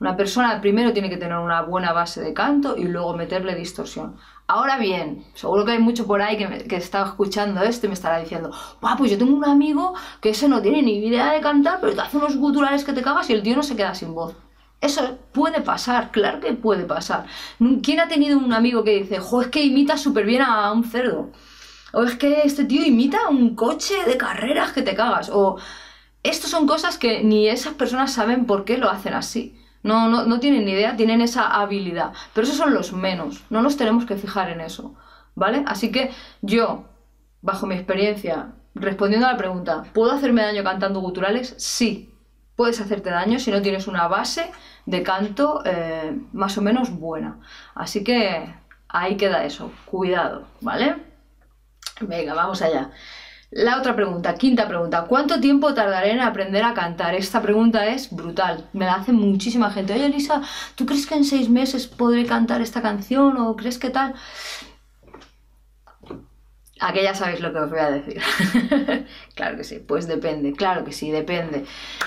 Una 0.00 0.16
persona 0.16 0.60
primero 0.60 0.92
tiene 0.92 1.10
que 1.10 1.16
tener 1.16 1.36
una 1.36 1.62
buena 1.62 1.92
base 1.92 2.20
de 2.20 2.34
canto 2.34 2.76
y 2.76 2.84
luego 2.84 3.14
meterle 3.14 3.54
distorsión. 3.54 4.16
Ahora 4.48 4.76
bien, 4.78 5.24
seguro 5.34 5.64
que 5.64 5.72
hay 5.72 5.78
mucho 5.78 6.06
por 6.06 6.20
ahí 6.20 6.36
que, 6.36 6.76
está 6.76 7.04
escuchando 7.04 7.62
esto 7.62 7.86
y 7.86 7.88
me 7.88 7.94
estará 7.94 8.18
diciendo, 8.18 8.50
pues 8.98 9.10
yo 9.10 9.18
tengo 9.18 9.36
un 9.36 9.44
amigo 9.44 9.94
que 10.20 10.30
ese 10.30 10.48
no 10.48 10.60
tiene 10.60 10.82
ni 10.82 10.96
idea 11.06 11.32
de 11.32 11.40
cantar, 11.40 11.78
pero 11.80 11.94
te 11.94 12.00
hace 12.00 12.16
unos 12.16 12.36
guturales 12.36 12.84
que 12.84 12.92
te 12.92 13.02
cagas 13.02 13.30
y 13.30 13.34
el 13.34 13.42
tío 13.42 13.54
no 13.54 13.62
se 13.62 13.76
queda 13.76 13.94
sin 13.94 14.14
voz. 14.14 14.34
Eso 14.82 15.16
puede 15.30 15.60
pasar, 15.60 16.10
claro 16.10 16.40
que 16.40 16.52
puede 16.54 16.84
pasar. 16.84 17.24
¿Quién 17.84 18.00
ha 18.00 18.08
tenido 18.08 18.36
un 18.36 18.52
amigo 18.52 18.82
que 18.82 19.00
dice, 19.02 19.20
jo, 19.20 19.40
es 19.40 19.46
que 19.46 19.62
imita 19.62 19.96
súper 19.96 20.26
bien 20.26 20.42
a 20.42 20.72
un 20.72 20.82
cerdo? 20.82 21.30
O 21.92 22.02
es 22.02 22.16
que 22.16 22.42
este 22.42 22.64
tío 22.64 22.84
imita 22.84 23.28
un 23.28 23.54
coche 23.54 23.94
de 24.04 24.16
carreras 24.16 24.72
que 24.72 24.82
te 24.82 24.96
cagas. 24.96 25.30
O 25.32 25.56
estas 26.24 26.50
son 26.50 26.66
cosas 26.66 26.98
que 26.98 27.22
ni 27.22 27.48
esas 27.48 27.74
personas 27.74 28.12
saben 28.12 28.44
por 28.44 28.64
qué 28.64 28.76
lo 28.76 28.90
hacen 28.90 29.14
así. 29.14 29.56
No, 29.84 30.08
no, 30.08 30.24
no 30.24 30.40
tienen 30.40 30.64
ni 30.64 30.72
idea, 30.72 30.96
tienen 30.96 31.20
esa 31.20 31.46
habilidad. 31.46 32.12
Pero 32.34 32.44
esos 32.44 32.56
son 32.56 32.74
los 32.74 32.92
menos. 32.92 33.44
No 33.50 33.62
nos 33.62 33.76
tenemos 33.76 34.04
que 34.04 34.16
fijar 34.16 34.50
en 34.50 34.60
eso. 34.60 34.96
¿Vale? 35.36 35.62
Así 35.68 35.92
que 35.92 36.10
yo, 36.40 36.86
bajo 37.40 37.68
mi 37.68 37.76
experiencia, 37.76 38.54
respondiendo 38.74 39.28
a 39.28 39.32
la 39.32 39.38
pregunta, 39.38 39.84
¿puedo 39.92 40.10
hacerme 40.10 40.42
daño 40.42 40.64
cantando 40.64 40.98
guturales? 41.00 41.54
Sí. 41.56 42.08
Puedes 42.56 42.80
hacerte 42.80 43.10
daño 43.10 43.38
si 43.38 43.50
no 43.50 43.62
tienes 43.62 43.86
una 43.86 44.08
base 44.08 44.50
de 44.86 45.02
canto 45.02 45.62
eh, 45.64 46.16
más 46.32 46.56
o 46.58 46.62
menos 46.62 46.90
buena. 46.90 47.38
Así 47.74 48.04
que 48.04 48.54
ahí 48.88 49.16
queda 49.16 49.44
eso. 49.44 49.72
Cuidado, 49.84 50.44
¿vale? 50.60 50.96
Venga, 52.00 52.34
vamos 52.34 52.62
allá. 52.62 52.90
La 53.50 53.76
otra 53.76 53.94
pregunta, 53.94 54.34
quinta 54.34 54.66
pregunta, 54.66 55.04
¿cuánto 55.06 55.38
tiempo 55.38 55.74
tardaré 55.74 56.12
en 56.12 56.20
aprender 56.20 56.64
a 56.64 56.72
cantar? 56.72 57.14
Esta 57.14 57.42
pregunta 57.42 57.86
es 57.86 58.10
brutal, 58.10 58.66
me 58.72 58.86
la 58.86 58.94
hace 58.94 59.12
muchísima 59.12 59.70
gente. 59.70 59.92
Oye, 59.92 60.06
Elisa, 60.06 60.40
¿tú 60.74 60.86
crees 60.86 61.06
que 61.06 61.16
en 61.16 61.24
seis 61.24 61.50
meses 61.50 61.86
podré 61.86 62.24
cantar 62.24 62.62
esta 62.62 62.80
canción 62.80 63.36
o 63.36 63.54
crees 63.54 63.78
que 63.78 63.90
tal? 63.90 64.14
Aquí 66.82 67.00
ya 67.00 67.14
sabéis 67.14 67.40
lo 67.40 67.52
que 67.52 67.60
os 67.60 67.70
voy 67.70 67.78
a 67.78 67.90
decir. 67.92 68.20
claro 69.36 69.56
que 69.56 69.62
sí, 69.62 69.78
pues 69.78 70.08
depende, 70.08 70.52
claro 70.52 70.84
que 70.84 70.92
sí, 70.92 71.12
depende. 71.12 71.64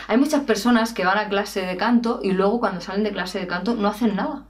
Hay 0.08 0.18
muchas 0.18 0.44
personas 0.44 0.92
que 0.94 1.06
van 1.06 1.18
a 1.18 1.30
clase 1.30 1.62
de 1.62 1.78
canto 1.78 2.20
y 2.22 2.32
luego 2.32 2.60
cuando 2.60 2.82
salen 2.82 3.04
de 3.06 3.12
clase 3.12 3.40
de 3.40 3.48
canto 3.48 3.76
no 3.76 3.88
hacen 3.88 4.18
nada. 4.18 4.48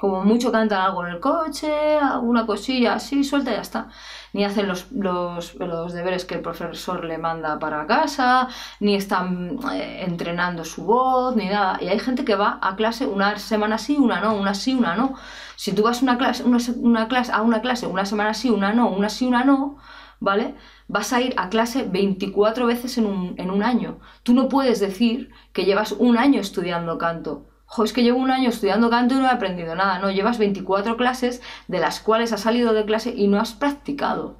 Como 0.00 0.24
mucho 0.24 0.50
cantan 0.50 0.80
algo 0.82 1.04
en 1.06 1.12
el 1.12 1.20
coche, 1.20 1.98
alguna 1.98 2.46
cosilla 2.46 2.94
así, 2.94 3.22
suelta 3.22 3.50
y 3.50 3.54
ya 3.54 3.60
está 3.60 3.88
ni 4.32 4.44
hacen 4.44 4.68
los, 4.68 4.90
los, 4.92 5.92
deberes 5.92 6.24
que 6.24 6.36
el 6.36 6.40
profesor 6.42 7.04
le 7.04 7.18
manda 7.18 7.58
para 7.58 7.86
casa, 7.86 8.48
ni 8.78 8.94
están 8.94 9.58
eh, 9.72 10.04
entrenando 10.06 10.64
su 10.64 10.84
voz, 10.84 11.36
ni 11.36 11.46
nada. 11.46 11.78
Y 11.80 11.88
hay 11.88 11.98
gente 11.98 12.24
que 12.24 12.36
va 12.36 12.58
a 12.62 12.76
clase 12.76 13.06
una 13.06 13.38
semana 13.38 13.78
sí, 13.78 13.96
una 13.96 14.20
no, 14.20 14.34
una 14.34 14.54
sí, 14.54 14.74
una 14.74 14.94
no. 14.94 15.14
Si 15.56 15.72
tú 15.72 15.82
vas 15.82 16.02
una 16.02 16.16
clase, 16.18 16.44
una, 16.44 17.08
clase, 17.08 17.32
a 17.32 17.42
una 17.42 17.60
clase 17.60 17.86
una 17.86 18.04
semana 18.04 18.34
sí, 18.34 18.50
una 18.50 18.72
no, 18.72 18.88
una 18.90 19.08
sí, 19.08 19.26
una 19.26 19.44
no, 19.44 19.78
¿vale? 20.20 20.54
Vas 20.88 21.12
a 21.12 21.20
ir 21.20 21.34
a 21.36 21.48
clase 21.48 21.84
24 21.84 22.66
veces 22.66 22.98
en 22.98 23.06
un, 23.06 23.34
en 23.38 23.50
un 23.50 23.62
año. 23.62 23.98
Tú 24.22 24.34
no 24.34 24.48
puedes 24.48 24.80
decir 24.80 25.30
que 25.52 25.64
llevas 25.64 25.92
un 25.92 26.16
año 26.18 26.40
estudiando 26.40 26.98
canto 26.98 27.49
jo, 27.70 27.84
es 27.84 27.92
que 27.92 28.02
llevo 28.02 28.18
un 28.18 28.32
año 28.32 28.48
estudiando 28.48 28.90
canto 28.90 29.14
y 29.14 29.18
no 29.18 29.26
he 29.26 29.30
aprendido 29.30 29.74
nada. 29.76 30.00
No, 30.00 30.10
llevas 30.10 30.38
24 30.38 30.96
clases 30.96 31.40
de 31.68 31.78
las 31.78 32.00
cuales 32.00 32.32
has 32.32 32.40
salido 32.40 32.72
de 32.72 32.84
clase 32.84 33.14
y 33.16 33.28
no 33.28 33.40
has 33.40 33.52
practicado. 33.52 34.38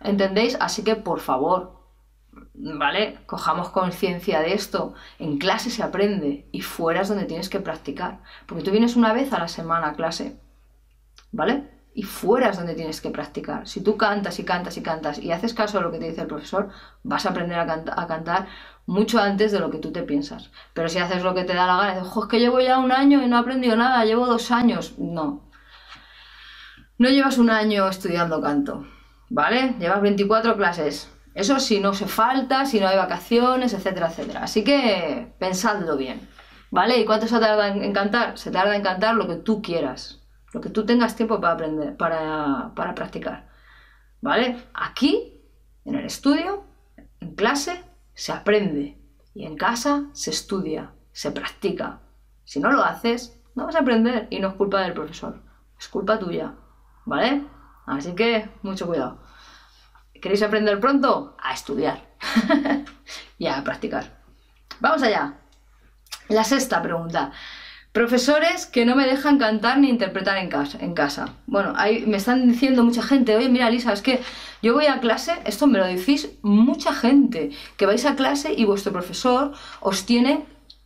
¿Entendéis? 0.00 0.56
Así 0.60 0.84
que, 0.84 0.94
por 0.96 1.18
favor, 1.20 1.80
¿vale? 2.54 3.18
Cojamos 3.26 3.70
conciencia 3.70 4.40
de 4.40 4.54
esto. 4.54 4.94
En 5.18 5.38
clase 5.38 5.70
se 5.70 5.82
aprende 5.82 6.48
y 6.52 6.60
fuera 6.60 7.00
es 7.00 7.08
donde 7.08 7.24
tienes 7.24 7.48
que 7.48 7.58
practicar. 7.60 8.22
Porque 8.46 8.62
tú 8.62 8.70
vienes 8.70 8.94
una 8.96 9.12
vez 9.12 9.32
a 9.32 9.40
la 9.40 9.48
semana 9.48 9.88
a 9.88 9.94
clase, 9.94 10.40
¿vale? 11.32 11.70
Y 11.92 12.04
fuera 12.04 12.50
es 12.50 12.56
donde 12.56 12.74
tienes 12.76 13.00
que 13.00 13.10
practicar. 13.10 13.66
Si 13.66 13.82
tú 13.82 13.96
cantas 13.96 14.38
y 14.38 14.44
cantas 14.44 14.76
y 14.76 14.82
cantas 14.82 15.18
y 15.18 15.32
haces 15.32 15.54
caso 15.54 15.78
a 15.78 15.82
lo 15.82 15.90
que 15.90 15.98
te 15.98 16.08
dice 16.08 16.20
el 16.22 16.28
profesor, 16.28 16.70
vas 17.02 17.26
a 17.26 17.30
aprender 17.30 17.58
a, 17.58 17.62
a 17.64 18.06
cantar 18.06 18.46
mucho 18.90 19.20
antes 19.20 19.52
de 19.52 19.60
lo 19.60 19.70
que 19.70 19.78
tú 19.78 19.92
te 19.92 20.02
piensas. 20.02 20.50
Pero 20.74 20.88
si 20.88 20.98
haces 20.98 21.22
lo 21.22 21.32
que 21.32 21.44
te 21.44 21.54
da 21.54 21.66
la 21.66 21.76
gana, 21.76 21.94
dices, 21.94 22.12
es 22.14 22.26
que 22.28 22.40
llevo 22.40 22.60
ya 22.60 22.78
un 22.78 22.90
año 22.90 23.22
y 23.22 23.28
no 23.28 23.36
he 23.36 23.40
aprendido 23.40 23.76
nada, 23.76 24.04
llevo 24.04 24.26
dos 24.26 24.50
años. 24.50 24.98
No. 24.98 25.48
No 26.98 27.08
llevas 27.08 27.38
un 27.38 27.50
año 27.50 27.88
estudiando 27.88 28.42
canto, 28.42 28.84
¿vale? 29.30 29.76
Llevas 29.78 30.02
24 30.02 30.56
clases. 30.56 31.08
Eso 31.34 31.60
si 31.60 31.78
no 31.78 31.94
se 31.94 32.06
falta, 32.06 32.66
si 32.66 32.80
no 32.80 32.88
hay 32.88 32.96
vacaciones, 32.96 33.72
etcétera, 33.74 34.08
etcétera. 34.08 34.42
Así 34.42 34.64
que 34.64 35.32
pensadlo 35.38 35.96
bien, 35.96 36.28
¿vale? 36.72 36.98
¿Y 36.98 37.04
cuánto 37.04 37.28
se 37.28 37.38
tarda 37.38 37.68
en 37.68 37.92
cantar? 37.92 38.38
Se 38.38 38.50
tarda 38.50 38.74
en 38.74 38.82
cantar 38.82 39.14
lo 39.14 39.28
que 39.28 39.36
tú 39.36 39.62
quieras, 39.62 40.20
lo 40.52 40.60
que 40.60 40.68
tú 40.68 40.84
tengas 40.84 41.14
tiempo 41.14 41.40
para 41.40 41.54
aprender, 41.54 41.96
para, 41.96 42.72
para 42.74 42.96
practicar, 42.96 43.48
¿vale? 44.20 44.64
Aquí, 44.74 45.40
en 45.84 45.94
el 45.94 46.06
estudio, 46.06 46.64
en 47.20 47.36
clase, 47.36 47.84
se 48.20 48.32
aprende 48.32 48.98
y 49.32 49.46
en 49.46 49.56
casa 49.56 50.04
se 50.12 50.28
estudia, 50.28 50.92
se 51.10 51.30
practica. 51.30 52.00
Si 52.44 52.60
no 52.60 52.70
lo 52.70 52.84
haces, 52.84 53.40
no 53.54 53.64
vas 53.64 53.76
a 53.76 53.78
aprender 53.78 54.26
y 54.28 54.40
no 54.40 54.48
es 54.48 54.54
culpa 54.56 54.82
del 54.82 54.92
profesor. 54.92 55.40
es 55.78 55.88
culpa 55.88 56.18
tuya, 56.18 56.52
¿vale? 57.06 57.46
Así 57.86 58.14
que 58.14 58.50
mucho 58.60 58.86
cuidado. 58.86 59.22
¿Queréis 60.20 60.42
aprender 60.42 60.78
pronto? 60.78 61.34
A 61.42 61.54
estudiar 61.54 62.10
y 63.38 63.46
a 63.46 63.64
practicar. 63.64 64.20
Vamos 64.80 65.02
allá. 65.02 65.38
La 66.28 66.44
sexta 66.44 66.82
pregunta. 66.82 67.32
Profesores 67.92 68.66
que 68.66 68.84
no 68.86 68.94
me 68.94 69.04
dejan 69.04 69.38
cantar 69.38 69.78
ni 69.78 69.88
interpretar 69.88 70.36
en 70.38 70.48
casa. 70.48 70.78
En 70.80 70.94
casa. 70.94 71.34
Bueno, 71.46 71.72
ahí 71.76 72.04
me 72.06 72.18
están 72.18 72.48
diciendo 72.48 72.84
mucha 72.84 73.02
gente, 73.02 73.34
oye, 73.34 73.48
mira 73.48 73.68
Lisa, 73.68 73.92
es 73.92 74.00
que 74.00 74.20
yo 74.62 74.74
voy 74.74 74.86
a 74.86 75.00
clase, 75.00 75.32
esto 75.44 75.66
me 75.66 75.78
lo 75.78 75.86
decís 75.86 76.30
mucha 76.42 76.94
gente, 76.94 77.50
que 77.76 77.86
vais 77.86 78.04
a 78.06 78.14
clase 78.14 78.54
y 78.56 78.64
vuestro 78.64 78.92
profesor 78.92 79.52
os 79.80 80.06
tiene 80.06 80.44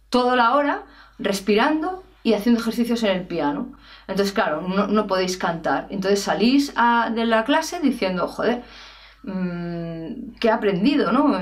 toda 0.08 0.34
la 0.34 0.54
hora 0.54 0.84
respirando 1.18 2.04
y 2.22 2.32
haciendo 2.32 2.60
ejercicios 2.60 3.02
en 3.02 3.10
el 3.10 3.26
piano. 3.26 3.74
Entonces, 4.08 4.32
claro, 4.32 4.62
no, 4.62 5.06
podéis 5.06 5.36
cantar. 5.36 5.86
Entonces 5.90 6.22
salís 6.22 6.72
de 7.14 7.26
la 7.26 7.44
clase 7.44 7.80
diciendo, 7.80 8.28
joder, 8.28 8.62
Mm, 9.26 10.36
que 10.38 10.48
he 10.48 10.50
aprendido, 10.50 11.10
¿no? 11.10 11.40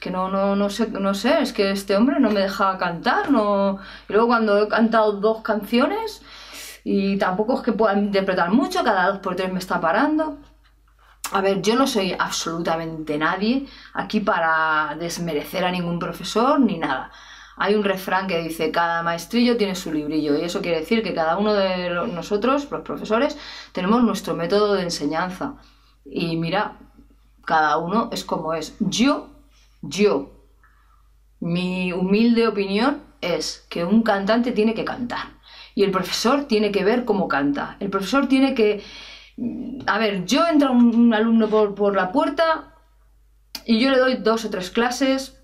que 0.00 0.10
no, 0.10 0.28
no, 0.28 0.54
no, 0.54 0.68
sé, 0.68 0.88
no 0.90 1.14
sé, 1.14 1.40
es 1.40 1.52
que 1.54 1.70
este 1.70 1.96
hombre 1.96 2.20
no 2.20 2.30
me 2.30 2.40
deja 2.40 2.76
cantar, 2.78 3.30
no... 3.30 3.78
Y 4.08 4.12
luego 4.12 4.28
cuando 4.28 4.62
he 4.62 4.68
cantado 4.68 5.12
dos 5.12 5.40
canciones 5.42 6.22
y 6.84 7.16
tampoco 7.18 7.54
es 7.56 7.62
que 7.62 7.72
pueda 7.72 7.94
interpretar 7.98 8.50
mucho, 8.50 8.84
cada 8.84 9.08
dos 9.08 9.18
por 9.20 9.34
tres 9.36 9.50
me 9.52 9.58
está 9.58 9.80
parando. 9.80 10.38
A 11.32 11.40
ver, 11.40 11.62
yo 11.62 11.74
no 11.76 11.86
soy 11.86 12.14
absolutamente 12.18 13.18
nadie 13.18 13.66
aquí 13.94 14.20
para 14.20 14.96
desmerecer 14.98 15.64
a 15.64 15.70
ningún 15.72 15.98
profesor 15.98 16.60
ni 16.60 16.78
nada. 16.78 17.10
Hay 17.56 17.74
un 17.74 17.84
refrán 17.84 18.26
que 18.26 18.38
dice, 18.42 18.70
cada 18.70 19.02
maestrillo 19.02 19.56
tiene 19.56 19.74
su 19.74 19.92
librillo 19.92 20.36
y 20.36 20.42
eso 20.42 20.60
quiere 20.60 20.80
decir 20.80 21.02
que 21.02 21.14
cada 21.14 21.38
uno 21.38 21.54
de 21.54 21.90
nosotros, 21.90 22.70
los 22.70 22.82
profesores, 22.82 23.38
tenemos 23.72 24.02
nuestro 24.02 24.34
método 24.34 24.74
de 24.74 24.82
enseñanza. 24.82 25.54
Y 26.04 26.36
mira, 26.36 26.76
cada 27.46 27.78
uno 27.78 28.10
es 28.12 28.24
como 28.24 28.52
es. 28.52 28.76
Yo, 28.80 29.28
yo, 29.80 30.32
mi 31.40 31.92
humilde 31.92 32.46
opinión 32.46 33.02
es 33.22 33.66
que 33.70 33.84
un 33.84 34.02
cantante 34.02 34.52
tiene 34.52 34.74
que 34.74 34.84
cantar 34.84 35.36
y 35.74 35.84
el 35.84 35.90
profesor 35.90 36.44
tiene 36.44 36.70
que 36.72 36.84
ver 36.84 37.04
cómo 37.04 37.28
canta. 37.28 37.76
El 37.80 37.88
profesor 37.88 38.28
tiene 38.28 38.54
que... 38.54 38.82
A 39.86 39.98
ver, 39.98 40.24
yo 40.24 40.46
entro 40.46 40.72
un, 40.72 41.14
alumno 41.14 41.48
por, 41.48 41.74
por 41.74 41.94
la 41.94 42.12
puerta 42.12 42.74
y 43.64 43.80
yo 43.80 43.90
le 43.90 43.98
doy 43.98 44.16
dos 44.16 44.44
o 44.44 44.50
tres 44.50 44.70
clases 44.70 45.42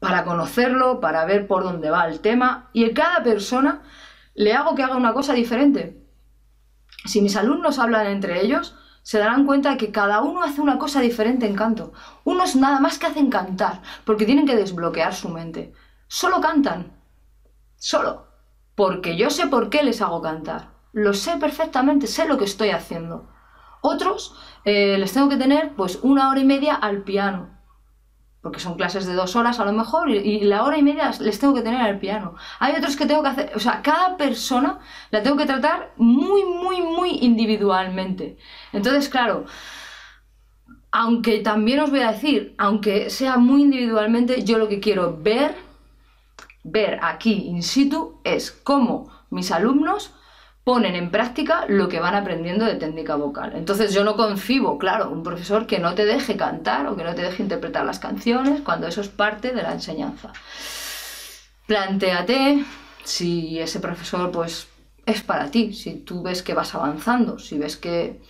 para 0.00 0.24
conocerlo, 0.24 1.00
para 1.00 1.24
ver 1.24 1.46
por 1.46 1.62
dónde 1.62 1.90
va 1.90 2.06
el 2.06 2.20
tema 2.20 2.70
y 2.72 2.84
en 2.84 2.94
cada 2.94 3.22
persona 3.22 3.82
le 4.34 4.54
hago 4.54 4.74
que 4.74 4.82
haga 4.82 4.96
una 4.96 5.12
cosa 5.12 5.34
diferente. 5.34 6.04
Si 7.04 7.22
mis 7.22 7.36
alumnos 7.36 7.78
hablan 7.78 8.06
entre 8.06 8.42
ellos, 8.42 8.74
se 9.10 9.18
darán 9.18 9.44
cuenta 9.44 9.76
que 9.76 9.90
cada 9.90 10.20
uno 10.20 10.40
hace 10.40 10.60
una 10.60 10.78
cosa 10.78 11.00
diferente 11.00 11.44
en 11.44 11.56
canto. 11.56 11.92
Unos 12.22 12.54
nada 12.54 12.78
más 12.78 12.96
que 12.96 13.06
hacen 13.06 13.28
cantar, 13.28 13.82
porque 14.04 14.24
tienen 14.24 14.46
que 14.46 14.54
desbloquear 14.54 15.12
su 15.12 15.28
mente. 15.30 15.72
Solo 16.06 16.40
cantan. 16.40 16.92
Solo. 17.74 18.28
Porque 18.76 19.16
yo 19.16 19.28
sé 19.30 19.48
por 19.48 19.68
qué 19.68 19.82
les 19.82 20.00
hago 20.00 20.22
cantar. 20.22 20.68
Lo 20.92 21.12
sé 21.12 21.38
perfectamente, 21.38 22.06
sé 22.06 22.28
lo 22.28 22.38
que 22.38 22.44
estoy 22.44 22.70
haciendo. 22.70 23.28
Otros 23.80 24.36
eh, 24.64 24.96
les 24.96 25.12
tengo 25.12 25.28
que 25.28 25.38
tener 25.38 25.74
pues 25.74 25.98
una 26.02 26.30
hora 26.30 26.38
y 26.38 26.44
media 26.44 26.76
al 26.76 27.02
piano 27.02 27.59
porque 28.42 28.60
son 28.60 28.76
clases 28.76 29.06
de 29.06 29.14
dos 29.14 29.36
horas 29.36 29.60
a 29.60 29.64
lo 29.64 29.72
mejor, 29.72 30.10
y, 30.10 30.40
la 30.40 30.64
hora 30.64 30.78
y 30.78 30.82
media 30.82 31.10
les 31.20 31.38
tengo 31.38 31.54
que 31.54 31.62
tener 31.62 31.80
al 31.80 31.98
piano. 31.98 32.34
Hay 32.58 32.74
otros 32.74 32.96
que 32.96 33.06
tengo 33.06 33.22
que 33.22 33.28
hacer, 33.28 33.52
o 33.54 33.60
sea, 33.60 33.82
cada 33.82 34.16
persona 34.16 34.78
la 35.10 35.22
tengo 35.22 35.36
que 35.36 35.46
tratar 35.46 35.92
muy, 35.96 36.44
muy, 36.44 36.80
muy 36.80 37.18
individualmente. 37.20 38.38
Entonces, 38.72 39.08
claro, 39.08 39.44
aunque 40.90 41.40
también 41.40 41.80
os 41.80 41.90
voy 41.90 42.00
a 42.00 42.12
decir, 42.12 42.54
aunque 42.58 43.10
sea 43.10 43.36
muy 43.36 43.62
individualmente, 43.62 44.42
yo 44.42 44.58
lo 44.58 44.68
que 44.68 44.80
quiero 44.80 45.18
ver, 45.20 45.54
ver 46.64 46.98
aquí 47.02 47.46
in 47.46 47.62
situ, 47.62 48.20
es 48.24 48.50
cómo 48.50 49.10
mis 49.30 49.52
alumnos 49.52 50.14
ponen 50.70 50.94
en 50.94 51.10
práctica 51.10 51.64
lo 51.66 51.88
que 51.88 51.98
van 51.98 52.14
aprendiendo 52.14 52.64
de 52.64 52.76
técnica 52.76 53.16
vocal. 53.16 53.54
Entonces 53.56 53.92
yo 53.92 54.04
no 54.04 54.14
concibo, 54.14 54.78
claro, 54.78 55.10
un 55.10 55.24
profesor 55.24 55.66
que 55.66 55.80
no 55.80 55.96
te 55.96 56.04
deje 56.04 56.36
cantar 56.36 56.86
o 56.86 56.94
que 56.94 57.02
no 57.02 57.12
te 57.12 57.22
deje 57.22 57.42
interpretar 57.42 57.84
las 57.84 57.98
canciones 57.98 58.60
cuando 58.60 58.86
eso 58.86 59.00
es 59.00 59.08
parte 59.08 59.50
de 59.50 59.64
la 59.64 59.72
enseñanza. 59.72 60.32
Plantéate 61.66 62.64
si 63.02 63.58
ese 63.58 63.80
profesor 63.80 64.30
pues 64.30 64.68
es 65.04 65.22
para 65.22 65.50
ti, 65.50 65.72
si 65.72 66.04
tú 66.04 66.22
ves 66.22 66.40
que 66.44 66.54
vas 66.54 66.72
avanzando, 66.72 67.40
si 67.40 67.58
ves 67.58 67.76
que, 67.76 68.20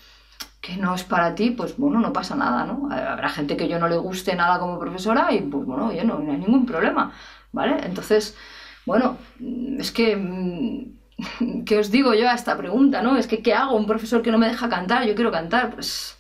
que 0.63 0.79
no 0.79 0.95
es 0.95 1.05
para 1.05 1.35
ti, 1.35 1.51
pues 1.51 1.77
bueno, 1.77 2.01
no 2.01 2.11
pasa 2.11 2.37
nada, 2.37 2.65
¿no? 2.65 2.89
Habrá 2.91 3.29
gente 3.29 3.55
que 3.55 3.69
yo 3.69 3.79
no 3.79 3.87
le 3.87 3.99
guste 3.99 4.35
nada 4.35 4.59
como 4.59 4.79
profesora 4.79 5.31
y 5.31 5.43
pues 5.43 5.67
bueno, 5.67 5.89
oye, 5.89 6.05
no, 6.05 6.19
no 6.21 6.33
hay 6.33 6.39
ningún 6.39 6.65
problema, 6.65 7.13
¿vale? 7.53 7.85
Entonces, 7.85 8.35
bueno, 8.87 9.19
es 9.79 9.93
que 9.93 10.17
mm, 10.17 11.00
¿qué 11.67 11.79
os 11.79 11.91
digo 11.91 12.15
yo 12.15 12.29
a 12.29 12.35
esta 12.35 12.57
pregunta, 12.57 13.03
no? 13.03 13.17
Es 13.17 13.27
que, 13.27 13.43
¿qué 13.43 13.55
hago? 13.55 13.77
Un 13.77 13.87
profesor 13.87 14.23
que 14.23 14.31
no 14.31 14.39
me 14.39 14.49
deja 14.49 14.69
cantar, 14.69 15.07
yo 15.07 15.15
quiero 15.15 15.31
cantar, 15.31 15.75
pues... 15.75 16.17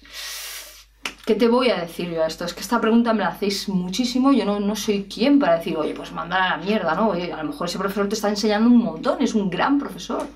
¿Qué 1.26 1.35
te 1.35 1.49
voy 1.49 1.71
a 1.71 1.80
decir 1.80 2.11
yo 2.11 2.25
a 2.25 2.26
esto? 2.26 2.45
Es 2.45 2.54
que 2.54 2.61
esta 2.61 2.80
pregunta 2.80 3.12
me 3.12 3.21
la 3.21 3.28
hacéis 3.28 3.69
muchísimo, 3.69 4.33
yo 4.33 4.45
no, 4.45 4.59
no 4.59 4.75
soy 4.75 5.04
quien 5.04 5.38
para 5.38 5.59
decir, 5.59 5.76
oye, 5.76 5.95
pues 5.95 6.12
mandar 6.12 6.40
a 6.42 6.57
la 6.57 6.64
mierda, 6.64 6.95
¿no? 6.95 7.11
Oye, 7.11 7.33
a 7.33 7.37
lo 7.42 7.50
mejor 7.50 7.69
ese 7.69 7.78
profesor 7.78 8.09
te 8.09 8.14
está 8.14 8.28
enseñando 8.28 8.69
un 8.69 8.78
montón, 8.78 9.21
es 9.21 9.35
un 9.35 9.49
gran 9.49 9.78
profesor. 9.78 10.26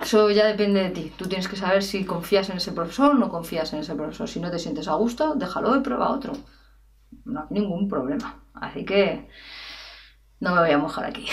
Eso 0.00 0.30
ya 0.30 0.46
depende 0.46 0.82
de 0.82 0.90
ti. 0.90 1.12
Tú 1.16 1.26
tienes 1.26 1.48
que 1.48 1.56
saber 1.56 1.82
si 1.82 2.04
confías 2.04 2.48
en 2.50 2.56
ese 2.56 2.72
profesor 2.72 3.14
o 3.14 3.18
no 3.18 3.28
confías 3.28 3.72
en 3.72 3.80
ese 3.80 3.94
profesor. 3.94 4.28
Si 4.28 4.40
no 4.40 4.50
te 4.50 4.58
sientes 4.58 4.88
a 4.88 4.94
gusto, 4.94 5.34
déjalo 5.34 5.76
y 5.76 5.80
prueba 5.80 6.10
otro. 6.10 6.32
No 7.24 7.40
hay 7.40 7.46
ningún 7.50 7.88
problema. 7.88 8.42
Así 8.54 8.84
que 8.84 9.28
no 10.44 10.54
me 10.54 10.60
voy 10.60 10.70
a 10.70 10.78
mojar 10.78 11.06
aquí. 11.06 11.26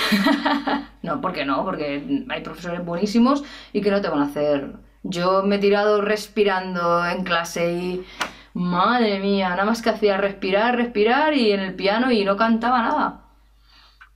no, 1.03 1.19
¿por 1.19 1.33
qué 1.33 1.43
no? 1.43 1.65
Porque 1.65 2.25
hay 2.29 2.41
profesores 2.41 2.83
buenísimos 2.83 3.43
y 3.73 3.81
que 3.81 3.91
no 3.91 4.01
te 4.01 4.07
van 4.07 4.21
a 4.21 4.25
hacer. 4.25 4.77
Yo 5.03 5.43
me 5.43 5.57
he 5.57 5.59
tirado 5.59 6.01
respirando 6.01 7.05
en 7.05 7.23
clase 7.23 7.73
y. 7.73 8.05
Madre 8.53 9.19
mía, 9.19 9.49
nada 9.51 9.63
más 9.63 9.81
que 9.81 9.91
hacía 9.91 10.17
respirar, 10.17 10.75
respirar 10.75 11.33
y 11.33 11.53
en 11.53 11.61
el 11.61 11.73
piano 11.73 12.11
y 12.11 12.25
no 12.25 12.35
cantaba 12.35 12.81
nada. 12.81 13.23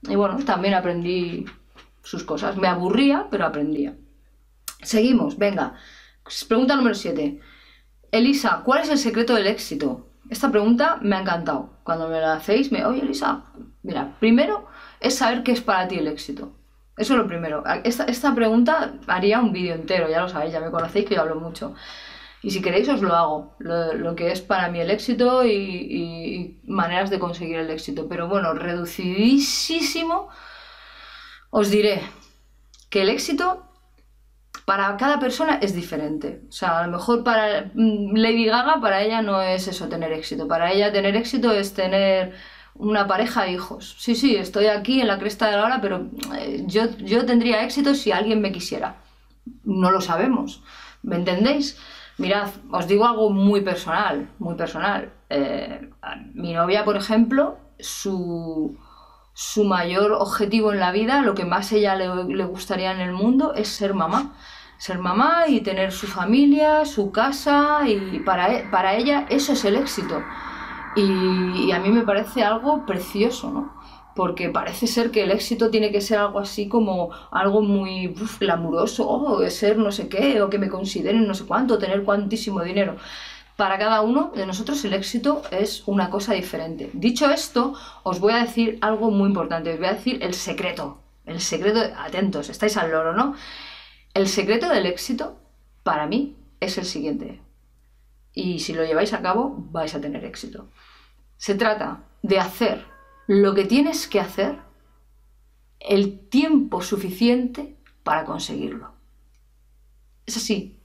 Y 0.01 0.15
bueno, 0.15 0.37
también 0.43 0.73
aprendí 0.73 1.45
sus 2.03 2.25
cosas. 2.25 2.57
Me 2.57 2.67
aburría, 2.67 3.27
pero 3.31 3.45
aprendía. 3.45 3.95
Seguimos, 4.81 5.37
venga. 5.37 5.75
Pregunta 6.49 6.75
número 6.75 6.95
7. 6.95 7.39
Elisa, 8.11 8.61
¿cuál 8.65 8.81
es 8.81 8.89
el 8.89 8.97
secreto 8.97 9.35
del 9.35 9.47
éxito? 9.47 10.09
Esta 10.29 10.51
pregunta 10.51 10.99
me 11.01 11.15
ha 11.15 11.21
encantado. 11.21 11.79
Cuando 11.83 12.09
me 12.09 12.19
la 12.19 12.33
hacéis, 12.33 12.73
me, 12.73 12.85
oye 12.85 13.01
Elisa, 13.01 13.45
mira, 13.83 14.17
primero 14.19 14.67
es 15.05 15.17
saber 15.17 15.43
qué 15.43 15.51
es 15.51 15.61
para 15.61 15.87
ti 15.87 15.97
el 15.97 16.07
éxito. 16.07 16.51
Eso 16.97 17.13
es 17.13 17.19
lo 17.19 17.27
primero. 17.27 17.63
Esta, 17.83 18.35
pregunta 18.35 18.93
haría 19.07 19.39
un 19.39 19.51
vídeo 19.51 19.75
entero, 19.75 20.09
ya 20.09 20.21
lo 20.21 20.29
sabéis, 20.29 20.53
ya 20.53 20.59
me 20.61 20.71
conocéis 20.71 21.05
que 21.05 21.15
yo 21.15 21.21
hablo 21.21 21.35
mucho. 21.35 21.75
Y 22.41 22.51
si 22.51 22.61
queréis 22.61 22.87
os 22.89 23.01
lo 23.01 23.13
hago, 23.13 23.55
lo, 23.59 24.15
que 24.15 24.31
es 24.31 24.41
para 24.41 24.69
mí 24.69 24.79
el 24.79 24.91
éxito 24.91 25.45
y, 25.45 26.59
maneras 26.63 27.09
de 27.09 27.19
conseguir 27.19 27.57
el 27.57 27.69
éxito. 27.69 28.07
Pero 28.07 28.27
bueno, 28.27 28.53
reducidísimo, 28.53 30.29
os 31.49 31.69
diré 31.69 32.01
que 32.89 33.01
el 33.01 33.09
éxito 33.09 33.63
para 34.65 34.95
cada 34.97 35.19
persona 35.19 35.59
es 35.61 35.75
diferente. 35.75 36.41
O 36.49 36.51
sea, 36.51 36.79
a 36.79 36.87
lo 36.87 36.93
mejor 36.93 37.23
para 37.23 37.71
mm, 37.73 38.15
Lady 38.15 38.45
Gaga, 38.45 38.79
para 38.81 39.01
ella 39.03 39.21
no 39.21 39.41
es 39.41 39.67
eso 39.67 39.87
tener 39.89 40.11
éxito. 40.13 40.47
Para 40.47 40.71
ella 40.71 40.91
tener 40.91 41.15
éxito 41.15 41.51
es 41.51 41.73
tener 41.73 42.33
una 42.75 43.07
pareja 43.07 43.47
e 43.47 43.53
hijos. 43.53 43.95
Sí, 43.99 44.15
sí, 44.15 44.35
estoy 44.35 44.67
aquí 44.67 45.01
en 45.01 45.07
la 45.07 45.17
cresta 45.17 45.47
de 45.49 45.57
la 45.57 45.63
hora, 45.63 45.81
pero 45.81 46.07
eh, 46.37 46.63
yo, 46.67 46.89
yo 46.97 47.25
tendría 47.25 47.63
éxito 47.63 47.95
si 47.95 48.11
alguien 48.11 48.41
me 48.41 48.51
quisiera. 48.51 48.97
No 49.63 49.91
lo 49.91 50.01
sabemos. 50.01 50.61
¿Me 51.01 51.15
entendéis? 51.15 51.77
Mirad, 52.17 52.49
os 52.71 52.87
digo 52.87 53.05
algo 53.05 53.29
muy 53.29 53.61
personal, 53.61 54.29
muy 54.39 54.55
personal. 54.55 55.11
Eh, 55.29 55.89
mi 56.33 56.53
novia, 56.53 56.85
por 56.85 56.97
ejemplo, 56.97 57.57
su, 57.79 58.77
su, 59.33 59.63
mayor 59.65 60.13
objetivo 60.13 60.71
en 60.71 60.79
la 60.79 60.91
vida, 60.91 61.21
lo 61.21 61.35
que 61.35 61.45
más 61.45 61.71
ella 61.71 61.95
le, 61.95 62.07
le 62.33 62.45
gustaría 62.45 62.91
en 62.91 63.01
el 63.01 63.11
mundo, 63.11 63.53
es 63.53 63.67
ser 63.69 63.93
mamá 63.93 64.33
ser 64.77 64.99
mamá 64.99 65.47
y 65.47 65.61
tener 65.61 65.91
su 65.91 66.07
familia, 66.07 66.85
su 66.85 67.11
casa 67.11 67.87
y 67.87 68.19
para, 68.19 68.53
e, 68.53 68.63
para 68.69 68.95
ella 68.95 69.25
eso 69.29 69.53
es 69.53 69.63
el 69.65 69.75
éxito. 69.77 70.21
Y, 70.95 71.71
a 71.71 71.79
mí 71.79 71.89
me 71.89 72.03
parece 72.03 72.43
algo 72.43 72.85
precioso, 72.85 73.51
¿no? 73.51 73.73
Porque 74.15 74.49
parece 74.49 74.87
ser 74.87 75.11
que 75.11 75.23
el 75.23 75.31
éxito 75.31 75.69
tiene 75.69 75.91
que 75.91 75.99
ser 75.99 76.19
algo 76.19 76.39
así 76.39 76.69
como 76.69 77.11
algo 77.31 77.61
muy 77.61 78.15
glamuroso, 78.39 79.09
o 79.09 79.49
ser 79.49 79.77
no 79.77 79.91
sé 79.91 80.07
qué, 80.07 80.41
o 80.41 80.49
que 80.49 80.57
me 80.57 80.69
consideren 80.69 81.27
no 81.27 81.33
sé 81.33 81.45
cuánto, 81.45 81.77
tener 81.77 82.03
cuantísimo 82.03 82.63
dinero. 82.63 82.95
Para 83.57 83.77
cada 83.77 84.01
uno 84.01 84.31
de 84.35 84.45
nosotros 84.45 84.83
el 84.85 84.93
éxito 84.93 85.41
es 85.51 85.83
una 85.85 86.09
cosa 86.09 86.33
diferente. 86.33 86.89
Dicho 86.93 87.29
esto, 87.29 87.73
os 88.03 88.19
voy 88.19 88.33
a 88.33 88.37
decir 88.37 88.77
algo 88.81 89.11
muy 89.11 89.27
importante, 89.29 89.73
os 89.73 89.79
voy 89.79 89.87
a 89.87 89.93
decir 89.93 90.23
el 90.23 90.33
secreto. 90.33 90.99
El 91.25 91.41
secreto, 91.41 91.79
atentos, 91.97 92.49
estáis 92.49 92.77
al 92.77 92.91
loro, 92.91 93.13
¿no? 93.13 93.35
El 94.13 94.27
secreto 94.27 94.69
del 94.69 94.85
éxito, 94.85 95.37
para 95.83 96.07
mí, 96.07 96.35
es 96.59 96.77
el 96.77 96.85
siguiente. 96.85 97.41
Y 98.35 98.59
si 98.59 98.73
lo 98.73 98.83
lleváis 98.83 99.13
a 99.13 99.21
cabo, 99.21 99.55
vais 99.71 99.95
a 99.95 100.01
tener 100.01 100.25
éxito. 100.25 100.69
Se 101.37 101.55
trata 101.55 102.03
de 102.21 102.37
hacer 102.37 102.85
lo 103.27 103.55
que 103.55 103.65
tienes 103.65 104.07
que 104.07 104.19
hacer 104.19 104.59
el 105.79 106.27
tiempo 106.29 106.81
suficiente 106.81 107.77
para 108.03 108.25
conseguirlo. 108.25 108.93
Es 110.25 110.37
así. 110.37 110.81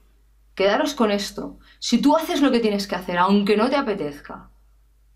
Quedaros 0.55 0.93
con 0.93 1.11
esto. 1.11 1.59
Si 1.79 2.01
tú 2.01 2.15
haces 2.15 2.41
lo 2.41 2.51
que 2.51 2.59
tienes 2.59 2.87
que 2.87 2.95
hacer, 2.95 3.17
aunque 3.17 3.57
no 3.57 3.69
te 3.69 3.75
apetezca, 3.75 4.49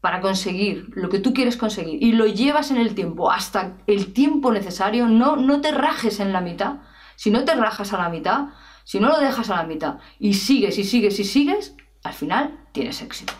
para 0.01 0.21
conseguir 0.21 0.89
lo 0.93 1.09
que 1.09 1.19
tú 1.19 1.33
quieres 1.33 1.57
conseguir 1.57 2.03
y 2.03 2.11
lo 2.11 2.25
llevas 2.27 2.69
en 2.69 2.77
el 2.77 2.93
tiempo 2.93 3.31
hasta 3.31 3.77
el 3.87 4.13
tiempo 4.13 4.51
necesario, 4.51 5.07
no, 5.07 5.35
no 5.35 5.61
te 5.61 5.71
rajes 5.71 6.19
en 6.19 6.31
la 6.31 6.41
mitad. 6.41 6.81
Si 7.15 7.31
no 7.31 7.43
te 7.43 7.55
rajas 7.55 7.91
a 7.93 7.97
la 7.97 8.09
mitad, 8.09 8.49
si 8.83 8.99
no 8.99 9.07
lo 9.09 9.19
dejas 9.19 9.49
a 9.49 9.55
la 9.55 9.63
mitad 9.63 9.97
y 10.19 10.35
sigues 10.35 10.77
y 10.77 10.83
sigues 10.83 11.19
y 11.19 11.23
sigues, 11.23 11.75
al 12.05 12.13
final 12.13 12.57
tienes 12.71 13.01
éxito. 13.01 13.33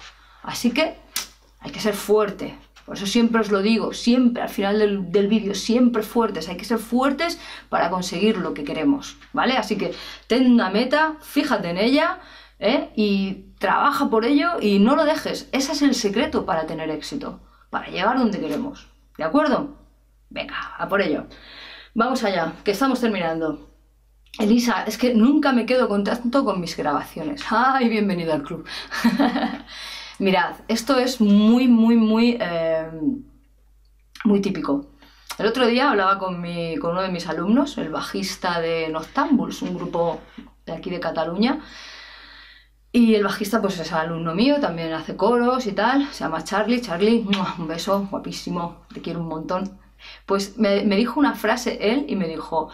Así 0.43 0.72
que 0.72 0.95
hay 1.60 1.72
que 1.72 1.79
ser 1.79 1.93
fuerte. 1.93 2.57
Por 2.86 2.98
eso 2.98 3.07
siempre 3.07 3.41
os 3.41 3.50
lo 3.50 3.62
digo, 3.62 3.93
siempre 3.93 4.43
al 4.43 4.50
final 4.50 4.77
del, 5.12 5.27
vídeo, 5.27 5.55
siempre 5.55 6.03
fuertes. 6.03 6.50
Hay 6.50 6.57
que 6.57 6.65
ser 6.65 6.77
fuertes 6.77 7.39
para 7.69 7.89
conseguir 7.89 8.38
lo 8.38 8.53
que 8.53 8.63
queremos, 8.63 9.17
¿vale? 9.34 9.57
Así 9.57 9.75
que 9.75 9.93
ten 10.27 10.51
una 10.51 10.69
meta, 10.69 11.15
fíjate 11.22 11.69
en 11.69 11.77
ella 11.77 12.19
¿eh? 12.60 12.89
y 12.95 13.45
trabaja 13.57 14.10
por 14.10 14.24
ello 14.25 14.60
y 14.62 14.77
no 14.77 14.95
lo 14.95 15.05
dejes. 15.05 15.50
Ese 15.51 15.72
es 15.72 15.81
el 15.81 15.95
secreto 15.95 16.45
para 16.45 16.67
tener 16.67 16.91
éxito, 16.91 17.39
para 17.72 17.88
llegar 17.88 18.19
donde 18.19 18.39
queremos. 18.39 18.88
¿De 19.17 19.24
acuerdo? 19.24 19.77
Venga, 20.29 20.75
a 20.77 20.88
por 20.88 21.01
ello. 21.01 21.25
Vamos 21.95 22.24
allá, 22.24 22.53
que 22.63 22.72
estamos 22.72 23.00
terminando. 23.00 23.75
Elisa, 24.38 24.84
es 24.86 24.98
que 24.98 25.13
nunca 25.13 25.54
me 25.54 25.65
quedo 25.65 25.88
contento 25.88 26.44
con 26.44 26.60
mis 26.60 26.75
grabaciones. 26.75 27.42
¡Ay, 27.50 27.88
bienvenido 27.88 28.34
al 28.34 28.44
club! 28.44 28.65
Mirad, 30.20 30.56
esto 30.68 30.98
es 30.98 31.22
muy, 31.22 31.68
muy, 31.68 31.96
muy, 31.96 32.38
eh, 32.39 32.89
muy 34.25 34.42
típico. 34.42 34.88
El 35.38 35.46
otro 35.48 35.65
día 35.68 35.89
hablaba 35.89 36.18
con, 36.18 36.42
mi, 36.42 36.77
con 36.77 36.92
uno 36.92 37.01
de 37.01 37.10
mis 37.10 37.27
alumnos, 37.27 37.77
el 37.77 37.89
bajista 37.89 38.60
de 38.60 38.89
Noctambuls, 38.89 39.62
un 39.62 39.75
grupo 39.75 40.20
de 40.65 40.74
aquí 40.74 40.89
de 40.89 41.00
Cataluña. 41.00 41.62
Y 42.92 43.15
el 43.15 43.24
bajista, 43.24 43.62
pues 43.62 43.80
es 43.80 43.92
alumno 43.94 44.36
mío, 44.36 44.60
también 44.60 44.94
hace 44.94 45.15
coros 45.15 45.65
y 45.65 45.74
tal. 45.74 46.08
Se 46.13 46.24
llama 46.24 46.44
Charlie. 46.44 46.82
Charlie, 46.82 47.25
un 47.58 47.68
beso, 47.68 48.08
guapísimo, 48.10 48.86
te 48.94 49.01
quiero 49.01 49.22
un 49.22 49.27
montón. 49.27 49.80
Pues 50.25 50.58
me, 50.58 50.84
me 50.84 50.96
dijo 50.98 51.20
una 51.20 51.36
frase 51.36 51.77
él 51.82 52.06
y 52.08 52.15
me 52.15 52.27
dijo, 52.27 52.70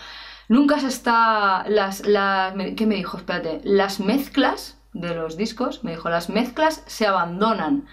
Nunca 0.52 0.82
se 0.82 0.88
está. 0.88 1.64
Las, 1.70 2.02
¿Qué 2.02 2.86
me 2.86 2.96
dijo? 2.96 3.16
Espérate. 3.16 3.62
Las 3.64 4.02
mezclas 4.02 4.78
de 4.92 5.16
los 5.16 5.38
discos, 5.38 5.86
me 5.86 5.92
dijo, 5.92 6.10
las 6.10 6.30
mezclas 6.30 6.84
se 6.88 7.08
abandonan, 7.08 7.88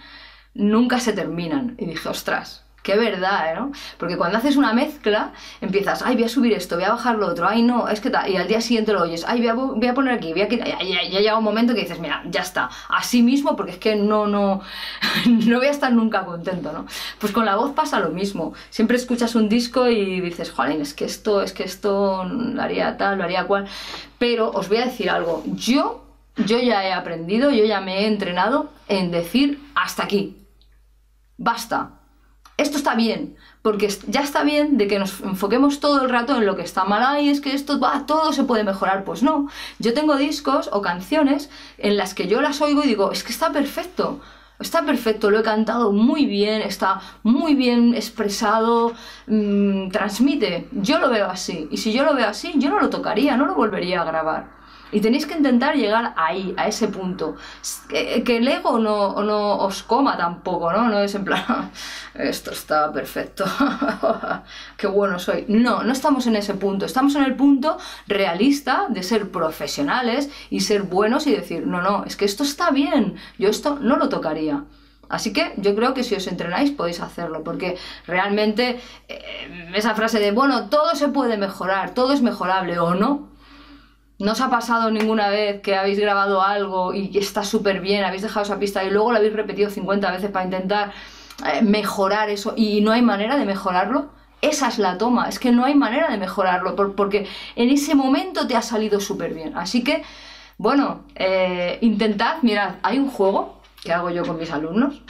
nunca 0.54 0.98
se 0.98 1.12
terminan. 1.12 1.76
Y 1.78 1.86
dije, 1.86 2.08
ostras, 2.08 2.66
qué 2.88 2.96
verdad, 2.96 3.54
¿no? 3.54 3.72
Porque 3.98 4.16
cuando 4.16 4.38
haces 4.38 4.56
una 4.56 4.72
mezcla, 4.72 5.32
empiezas, 5.60 6.00
ay, 6.00 6.14
voy 6.14 6.24
a 6.24 6.28
subir 6.30 6.54
esto, 6.54 6.76
voy 6.76 6.86
a 6.86 6.92
bajar 6.92 7.16
lo 7.16 7.26
otro, 7.26 7.46
ay, 7.46 7.60
no, 7.60 7.86
es 7.86 8.00
que 8.00 8.08
tal, 8.08 8.30
y 8.30 8.38
al 8.38 8.48
día 8.48 8.62
siguiente 8.62 8.94
lo 8.94 9.02
oyes, 9.02 9.26
ay, 9.28 9.46
voy 9.46 9.86
a, 9.86 9.92
poner 9.92 10.14
aquí, 10.14 10.32
voy 10.32 10.40
a 10.40 10.48
quitar, 10.48 10.66
ya, 10.66 11.02
llega 11.02 11.36
un 11.36 11.44
momento 11.44 11.74
que 11.74 11.82
dices, 11.82 12.00
mira, 12.00 12.22
ya 12.30 12.40
está, 12.40 12.70
así 12.88 13.22
mismo, 13.22 13.56
porque 13.56 13.72
es 13.72 13.76
que 13.76 13.94
no, 13.94 14.26
no, 14.26 14.62
no 15.26 15.58
voy 15.58 15.66
a 15.66 15.70
estar 15.70 15.92
nunca 15.92 16.24
contento, 16.24 16.72
¿no? 16.72 16.86
Pues 17.18 17.30
con 17.30 17.44
la 17.44 17.56
voz 17.56 17.72
pasa 17.74 18.00
lo 18.00 18.08
mismo, 18.08 18.54
siempre 18.70 18.96
escuchas 18.96 19.34
un 19.34 19.50
disco 19.50 19.86
y 19.86 20.22
dices, 20.22 20.50
joder, 20.50 20.80
es 20.80 20.94
que 20.94 21.04
esto, 21.04 21.42
es 21.42 21.52
que 21.52 21.64
esto 21.64 22.24
lo 22.24 22.62
haría 22.62 22.96
tal, 22.96 23.18
lo 23.18 23.24
haría 23.24 23.44
cual, 23.44 23.66
pero 24.18 24.50
os 24.50 24.70
voy 24.70 24.78
a 24.78 24.86
decir 24.86 25.10
algo, 25.10 25.42
yo, 25.44 26.06
yo 26.38 26.58
ya 26.58 26.86
he 26.86 26.92
aprendido, 26.94 27.50
yo 27.50 27.66
ya 27.66 27.82
me 27.82 28.00
he 28.00 28.06
entrenado 28.06 28.70
en 28.88 29.10
decir 29.10 29.60
hasta 29.74 30.04
aquí, 30.04 30.38
basta, 31.36 31.97
esto 32.58 32.76
está 32.76 32.96
bien, 32.96 33.36
porque 33.62 33.88
ya 34.08 34.20
está 34.20 34.42
bien 34.42 34.76
de 34.78 34.88
que 34.88 34.98
nos 34.98 35.20
enfoquemos 35.20 35.78
todo 35.78 36.02
el 36.02 36.10
rato 36.10 36.36
en 36.36 36.44
lo 36.44 36.56
que 36.56 36.62
está 36.62 36.84
mal, 36.84 37.02
ay, 37.06 37.28
es 37.28 37.40
que 37.40 37.54
esto 37.54 37.78
va, 37.78 38.04
todo 38.04 38.32
se 38.32 38.42
puede 38.42 38.64
mejorar. 38.64 39.04
Pues 39.04 39.22
no, 39.22 39.48
yo 39.78 39.94
tengo 39.94 40.16
discos 40.16 40.68
o 40.72 40.82
canciones 40.82 41.50
en 41.78 41.96
las 41.96 42.14
que 42.14 42.26
yo 42.26 42.40
las 42.40 42.60
oigo 42.60 42.82
y 42.82 42.88
digo, 42.88 43.12
es 43.12 43.22
que 43.22 43.30
está 43.30 43.52
perfecto, 43.52 44.20
está 44.58 44.82
perfecto, 44.84 45.30
lo 45.30 45.38
he 45.38 45.42
cantado 45.44 45.92
muy 45.92 46.26
bien, 46.26 46.60
está 46.60 47.00
muy 47.22 47.54
bien 47.54 47.94
expresado, 47.94 48.92
mm, 49.28 49.90
transmite. 49.90 50.68
Yo 50.72 50.98
lo 50.98 51.10
veo 51.10 51.30
así, 51.30 51.68
y 51.70 51.76
si 51.76 51.92
yo 51.92 52.02
lo 52.04 52.14
veo 52.14 52.28
así, 52.28 52.54
yo 52.56 52.70
no 52.70 52.80
lo 52.80 52.90
tocaría, 52.90 53.36
no 53.36 53.46
lo 53.46 53.54
volvería 53.54 54.02
a 54.02 54.04
grabar. 54.04 54.57
Y 54.90 55.00
tenéis 55.00 55.26
que 55.26 55.34
intentar 55.34 55.76
llegar 55.76 56.14
ahí, 56.16 56.54
a 56.56 56.66
ese 56.66 56.88
punto. 56.88 57.36
Que, 57.88 58.22
el 58.24 58.48
ego 58.48 58.78
no, 58.78 59.22
no, 59.22 59.56
os 59.58 59.82
coma 59.82 60.16
tampoco, 60.16 60.72
¿no? 60.72 60.88
No 60.88 61.00
es 61.00 61.14
en 61.14 61.24
plan, 61.24 61.70
esto 62.14 62.52
está 62.52 62.90
perfecto, 62.92 63.44
qué 64.76 64.86
bueno 64.86 65.18
soy. 65.18 65.44
No, 65.48 65.82
no 65.82 65.92
estamos 65.92 66.26
en 66.26 66.36
ese 66.36 66.54
punto. 66.54 66.86
Estamos 66.86 67.14
en 67.16 67.24
el 67.24 67.34
punto 67.34 67.78
realista 68.06 68.86
de 68.88 69.02
ser 69.02 69.30
profesionales 69.30 70.30
y 70.50 70.60
ser 70.60 70.82
buenos 70.82 71.26
y 71.26 71.34
decir, 71.34 71.66
no, 71.66 71.82
no, 71.82 72.04
es 72.04 72.16
que 72.16 72.24
esto 72.24 72.42
está 72.42 72.70
bien, 72.70 73.16
yo 73.38 73.48
esto 73.48 73.78
no 73.80 73.96
lo 73.96 74.08
tocaría. 74.08 74.64
Así 75.08 75.32
que 75.32 75.54
yo 75.56 75.74
creo 75.74 75.94
que 75.94 76.04
si 76.04 76.14
os 76.14 76.26
entrenáis 76.26 76.70
podéis 76.70 77.00
hacerlo, 77.00 77.42
porque 77.42 77.78
realmente 78.06 78.78
eh, 79.08 79.72
esa 79.74 79.94
frase 79.94 80.18
de, 80.20 80.32
bueno, 80.32 80.68
todo 80.68 80.94
se 80.94 81.08
puede 81.08 81.38
mejorar, 81.38 81.94
todo 81.94 82.12
es 82.12 82.20
mejorable 82.20 82.78
o 82.78 82.94
no, 82.94 83.27
¿No 84.18 84.32
os 84.32 84.40
ha 84.40 84.50
pasado 84.50 84.90
ninguna 84.90 85.28
vez 85.28 85.62
que 85.62 85.76
habéis 85.76 86.00
grabado 86.00 86.42
algo 86.42 86.92
y 86.92 87.16
está 87.16 87.44
súper 87.44 87.80
bien, 87.80 88.04
habéis 88.04 88.22
dejado 88.22 88.44
esa 88.44 88.58
pista 88.58 88.82
y 88.82 88.90
luego 88.90 89.12
lo 89.12 89.18
habéis 89.18 89.32
repetido 89.32 89.70
50 89.70 90.10
veces 90.10 90.30
para 90.32 90.44
intentar 90.44 90.92
eh, 91.46 91.62
mejorar 91.62 92.28
eso 92.28 92.52
y 92.56 92.80
no 92.80 92.90
hay 92.90 93.02
manera 93.02 93.36
de 93.36 93.44
mejorarlo? 93.44 94.10
Esa 94.40 94.68
es 94.68 94.78
la 94.78 94.98
toma, 94.98 95.28
es 95.28 95.38
que 95.38 95.52
no 95.52 95.64
hay 95.64 95.76
manera 95.76 96.08
de 96.08 96.16
mejorarlo 96.16 96.74
porque 96.74 97.28
en 97.54 97.70
ese 97.70 97.94
momento 97.94 98.48
te 98.48 98.56
ha 98.56 98.62
salido 98.62 98.98
súper 98.98 99.34
bien. 99.34 99.56
Así 99.56 99.84
que, 99.84 100.02
bueno, 100.58 101.04
eh, 101.14 101.78
intentad, 101.80 102.38
mirad, 102.42 102.76
hay 102.82 102.98
un 102.98 103.10
juego 103.10 103.60
que 103.84 103.92
hago 103.92 104.10
yo 104.10 104.24
con 104.24 104.36
mis 104.36 104.50
alumnos, 104.50 105.00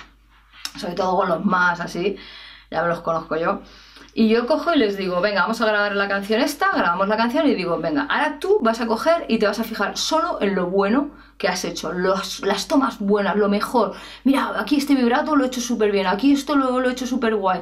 sobre 0.78 0.94
todo 0.94 1.16
con 1.16 1.28
los 1.30 1.44
más 1.46 1.80
así, 1.80 2.16
ya 2.70 2.82
me 2.82 2.88
los 2.88 3.00
conozco 3.00 3.36
yo 3.36 3.62
y 4.18 4.28
yo 4.28 4.48
cojo 4.48 4.74
y 4.74 4.78
les 4.78 4.96
digo, 4.96 5.20
venga, 5.20 5.42
vamos 5.42 5.60
a 5.60 5.66
grabar 5.66 5.94
la 5.94 6.08
canción 6.08 6.40
esta, 6.40 6.72
grabamos 6.72 7.06
la 7.06 7.16
canción 7.16 7.46
y 7.46 7.54
digo, 7.54 7.78
venga, 7.78 8.08
ahora 8.10 8.40
tú 8.40 8.58
vas 8.60 8.80
a 8.80 8.88
coger 8.88 9.24
y 9.28 9.38
te 9.38 9.46
vas 9.46 9.60
a 9.60 9.62
fijar 9.62 9.96
solo 9.96 10.38
en 10.40 10.56
lo 10.56 10.66
bueno 10.66 11.10
que 11.36 11.46
has 11.46 11.64
hecho, 11.64 11.92
las 11.92 12.66
tomas 12.66 12.98
buenas, 12.98 13.36
lo 13.36 13.48
mejor. 13.48 13.92
Mira, 14.24 14.54
aquí 14.58 14.78
este 14.78 14.96
vibrato 14.96 15.36
lo 15.36 15.44
he 15.44 15.46
hecho 15.46 15.60
súper 15.60 15.92
bien, 15.92 16.08
aquí 16.08 16.32
esto 16.32 16.56
lo, 16.56 16.80
lo 16.80 16.88
he 16.88 16.92
hecho 16.94 17.06
súper 17.06 17.36
guay. 17.36 17.60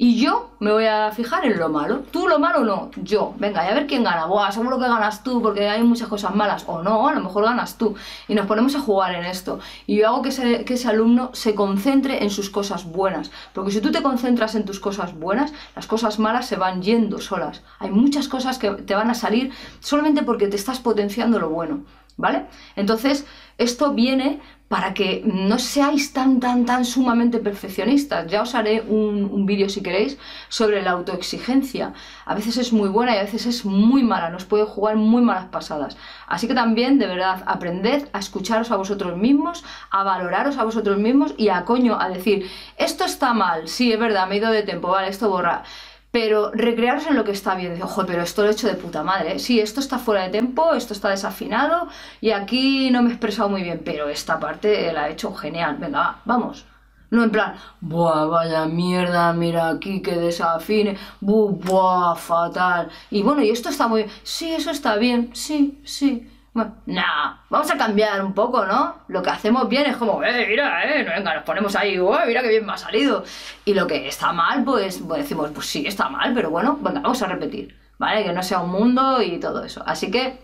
Y 0.00 0.20
yo 0.20 0.50
me 0.60 0.70
voy 0.70 0.84
a 0.86 1.10
fijar 1.10 1.44
en 1.44 1.58
lo 1.58 1.68
malo. 1.70 2.04
Tú 2.12 2.28
lo 2.28 2.38
malo 2.38 2.64
no, 2.64 2.92
yo. 3.02 3.34
Venga, 3.36 3.64
y 3.64 3.68
a 3.68 3.74
ver 3.74 3.88
quién 3.88 4.04
gana. 4.04 4.26
Buah, 4.26 4.52
seguro 4.52 4.78
que 4.78 4.86
ganas 4.86 5.24
tú 5.24 5.42
porque 5.42 5.68
hay 5.68 5.82
muchas 5.82 6.06
cosas 6.06 6.36
malas. 6.36 6.62
O 6.68 6.84
no, 6.84 7.08
a 7.08 7.14
lo 7.14 7.20
mejor 7.20 7.42
ganas 7.42 7.78
tú. 7.78 7.96
Y 8.28 8.36
nos 8.36 8.46
ponemos 8.46 8.76
a 8.76 8.80
jugar 8.80 9.16
en 9.16 9.24
esto. 9.24 9.58
Y 9.88 9.96
yo 9.96 10.06
hago 10.06 10.22
que 10.22 10.28
ese, 10.28 10.64
que 10.64 10.74
ese 10.74 10.88
alumno 10.88 11.30
se 11.32 11.56
concentre 11.56 12.22
en 12.22 12.30
sus 12.30 12.48
cosas 12.48 12.84
buenas. 12.84 13.32
Porque 13.52 13.72
si 13.72 13.80
tú 13.80 13.90
te 13.90 14.00
concentras 14.00 14.54
en 14.54 14.64
tus 14.64 14.78
cosas 14.78 15.18
buenas, 15.18 15.52
las 15.74 15.88
cosas 15.88 16.20
malas 16.20 16.46
se 16.46 16.54
van 16.54 16.80
yendo 16.80 17.18
solas. 17.18 17.64
Hay 17.80 17.90
muchas 17.90 18.28
cosas 18.28 18.58
que 18.58 18.70
te 18.70 18.94
van 18.94 19.10
a 19.10 19.14
salir 19.14 19.50
solamente 19.80 20.22
porque 20.22 20.46
te 20.46 20.54
estás 20.54 20.78
potenciando 20.78 21.40
lo 21.40 21.48
bueno. 21.48 21.80
¿Vale? 22.16 22.46
Entonces, 22.74 23.26
esto 23.58 23.92
viene 23.92 24.40
para 24.68 24.92
que 24.92 25.22
no 25.24 25.58
seáis 25.58 26.12
tan, 26.12 26.40
tan, 26.40 26.66
tan 26.66 26.84
sumamente 26.84 27.38
perfeccionistas. 27.38 28.26
Ya 28.28 28.42
os 28.42 28.54
haré 28.54 28.82
un, 28.82 29.46
vídeo, 29.46 29.68
si 29.70 29.82
queréis, 29.82 30.18
sobre 30.48 30.82
la 30.82 30.90
autoexigencia. 30.90 31.94
A 32.26 32.34
veces 32.34 32.58
es 32.58 32.72
muy 32.72 32.90
buena 32.90 33.14
y 33.14 33.18
a 33.18 33.22
veces 33.22 33.46
es 33.46 33.64
muy 33.64 34.02
mala, 34.02 34.28
nos 34.28 34.44
puede 34.44 34.64
jugar 34.64 34.96
muy 34.96 35.22
malas 35.22 35.46
pasadas. 35.46 35.96
Así 36.26 36.46
que 36.46 36.54
también, 36.54 36.98
de 36.98 37.06
verdad, 37.06 37.42
aprended 37.46 38.08
a 38.12 38.18
escucharos 38.18 38.70
a 38.70 38.76
vosotros 38.76 39.16
mismos, 39.16 39.64
a 39.90 40.04
valoraros 40.04 40.58
a 40.58 40.64
vosotros 40.64 40.98
mismos 40.98 41.34
y 41.38 41.48
a 41.48 41.64
coño, 41.64 41.98
a 41.98 42.10
decir, 42.10 42.50
esto 42.76 43.04
está 43.04 43.32
mal, 43.32 43.68
sí, 43.68 43.92
es 43.92 43.98
verdad, 43.98 44.28
me 44.28 44.34
he 44.34 44.38
ido 44.38 44.50
de 44.50 44.62
tiempo, 44.62 44.88
vale, 44.88 45.08
esto 45.08 45.30
borra 45.30 45.62
pero 46.10 46.50
recrearos 46.52 47.06
en 47.06 47.16
lo 47.16 47.24
que 47.24 47.32
está 47.32 47.54
bien. 47.54 47.80
Ojo, 47.82 48.06
pero 48.06 48.22
esto 48.22 48.42
lo 48.42 48.48
he 48.48 48.52
hecho 48.52 48.66
de 48.68 48.74
puta 48.74 49.02
madre. 49.02 49.36
¿eh? 49.36 49.38
Sí, 49.38 49.60
esto 49.60 49.80
está 49.80 49.98
fuera 49.98 50.24
de 50.24 50.30
tempo, 50.30 50.74
esto 50.74 50.92
está 50.94 51.10
desafinado 51.10 51.88
y 52.20 52.30
aquí 52.30 52.90
no 52.90 53.02
me 53.02 53.10
he 53.10 53.12
expresado 53.12 53.48
muy 53.48 53.62
bien, 53.62 53.82
pero 53.84 54.08
esta 54.08 54.40
parte 54.40 54.92
la 54.92 55.08
he 55.08 55.12
hecho 55.12 55.34
genial. 55.34 55.76
Venga, 55.78 56.20
vamos. 56.24 56.66
No 57.10 57.24
en 57.24 57.30
plan, 57.30 57.54
buah, 57.80 58.26
vaya 58.26 58.66
mierda, 58.66 59.32
mira 59.32 59.70
aquí 59.70 60.02
que 60.02 60.14
desafine, 60.16 60.98
buah, 61.20 62.14
fatal. 62.16 62.90
Y 63.10 63.22
bueno, 63.22 63.42
y 63.42 63.50
esto 63.50 63.70
está 63.70 63.88
muy 63.88 64.02
bien. 64.02 64.14
Sí, 64.22 64.52
eso 64.52 64.70
está 64.70 64.96
bien, 64.96 65.30
sí, 65.32 65.80
sí. 65.84 66.28
Bueno, 66.52 66.76
nah, 66.86 67.36
vamos 67.50 67.70
a 67.70 67.76
cambiar 67.76 68.24
un 68.24 68.34
poco, 68.34 68.64
¿no? 68.66 69.02
Lo 69.08 69.22
que 69.22 69.30
hacemos 69.30 69.68
bien 69.68 69.86
es 69.86 69.96
como, 69.96 70.22
eh, 70.24 70.46
mira, 70.48 70.82
eh, 70.84 71.04
venga, 71.04 71.34
nos 71.34 71.44
ponemos 71.44 71.76
ahí, 71.76 71.98
oh, 71.98 72.18
mira 72.26 72.42
qué 72.42 72.48
bien 72.48 72.66
me 72.66 72.72
ha 72.72 72.76
salido. 72.76 73.22
Y 73.64 73.74
lo 73.74 73.86
que 73.86 74.08
está 74.08 74.32
mal, 74.32 74.64
pues, 74.64 74.98
pues, 75.06 75.22
decimos, 75.22 75.50
pues 75.54 75.66
sí, 75.66 75.86
está 75.86 76.08
mal, 76.08 76.32
pero 76.34 76.50
bueno, 76.50 76.78
venga, 76.80 77.00
vamos 77.00 77.22
a 77.22 77.26
repetir, 77.26 77.78
¿vale? 77.98 78.24
Que 78.24 78.32
no 78.32 78.42
sea 78.42 78.60
un 78.60 78.70
mundo 78.70 79.22
y 79.22 79.38
todo 79.38 79.62
eso. 79.64 79.82
Así 79.86 80.10
que 80.10 80.40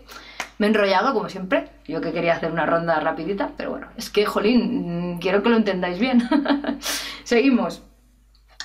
Me 0.57 0.67
he 0.67 0.69
enrollado, 0.69 1.13
como 1.13 1.29
siempre. 1.29 1.69
Yo 1.87 2.01
que 2.01 2.13
quería 2.13 2.33
hacer 2.35 2.51
una 2.51 2.65
ronda 2.65 2.99
rapidita, 2.99 3.51
pero 3.57 3.71
bueno, 3.71 3.89
es 3.97 4.09
que, 4.09 4.25
jolín, 4.25 5.15
mm, 5.15 5.19
quiero 5.19 5.43
que 5.43 5.49
lo 5.49 5.57
entendáis 5.57 5.99
bien. 5.99 6.29
Seguimos. 7.23 7.83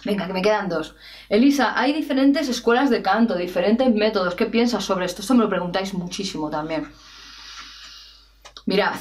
Venga, 0.05 0.27
que 0.27 0.33
me 0.33 0.43
quedan 0.43 0.69
dos. 0.69 0.97
Elisa, 1.29 1.79
hay 1.79 1.93
diferentes 1.93 2.49
escuelas 2.49 2.91
de 2.91 3.03
canto, 3.03 3.35
diferentes 3.37 3.93
métodos. 3.95 4.35
¿Qué 4.35 4.47
piensas 4.47 4.85
sobre 4.85 5.05
esto? 5.07 5.21
Esto 5.23 5.35
me 5.35 5.43
lo 5.45 5.51
preguntáis 5.51 5.93
muchísimo 5.95 6.49
también. 6.51 6.91
Mirad, 8.67 8.97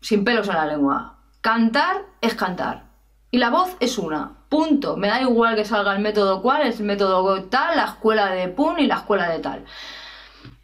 sin 0.00 0.24
pelos 0.24 0.48
en 0.48 0.54
la 0.54 0.66
lengua. 0.66 1.18
Cantar 1.40 2.06
es 2.20 2.34
cantar. 2.34 2.84
Y 3.30 3.38
la 3.38 3.50
voz 3.50 3.76
es 3.80 3.98
una. 3.98 4.32
Punto. 4.48 4.96
Me 4.96 5.08
da 5.08 5.20
igual 5.20 5.54
que 5.54 5.64
salga 5.64 5.92
el 5.94 6.00
método 6.00 6.40
cual, 6.40 6.62
el 6.62 6.82
método 6.82 7.42
tal, 7.44 7.76
la 7.76 7.84
escuela 7.84 8.30
de 8.30 8.48
pun 8.48 8.78
y 8.78 8.86
la 8.86 8.96
escuela 8.96 9.28
de 9.28 9.38
tal. 9.40 9.64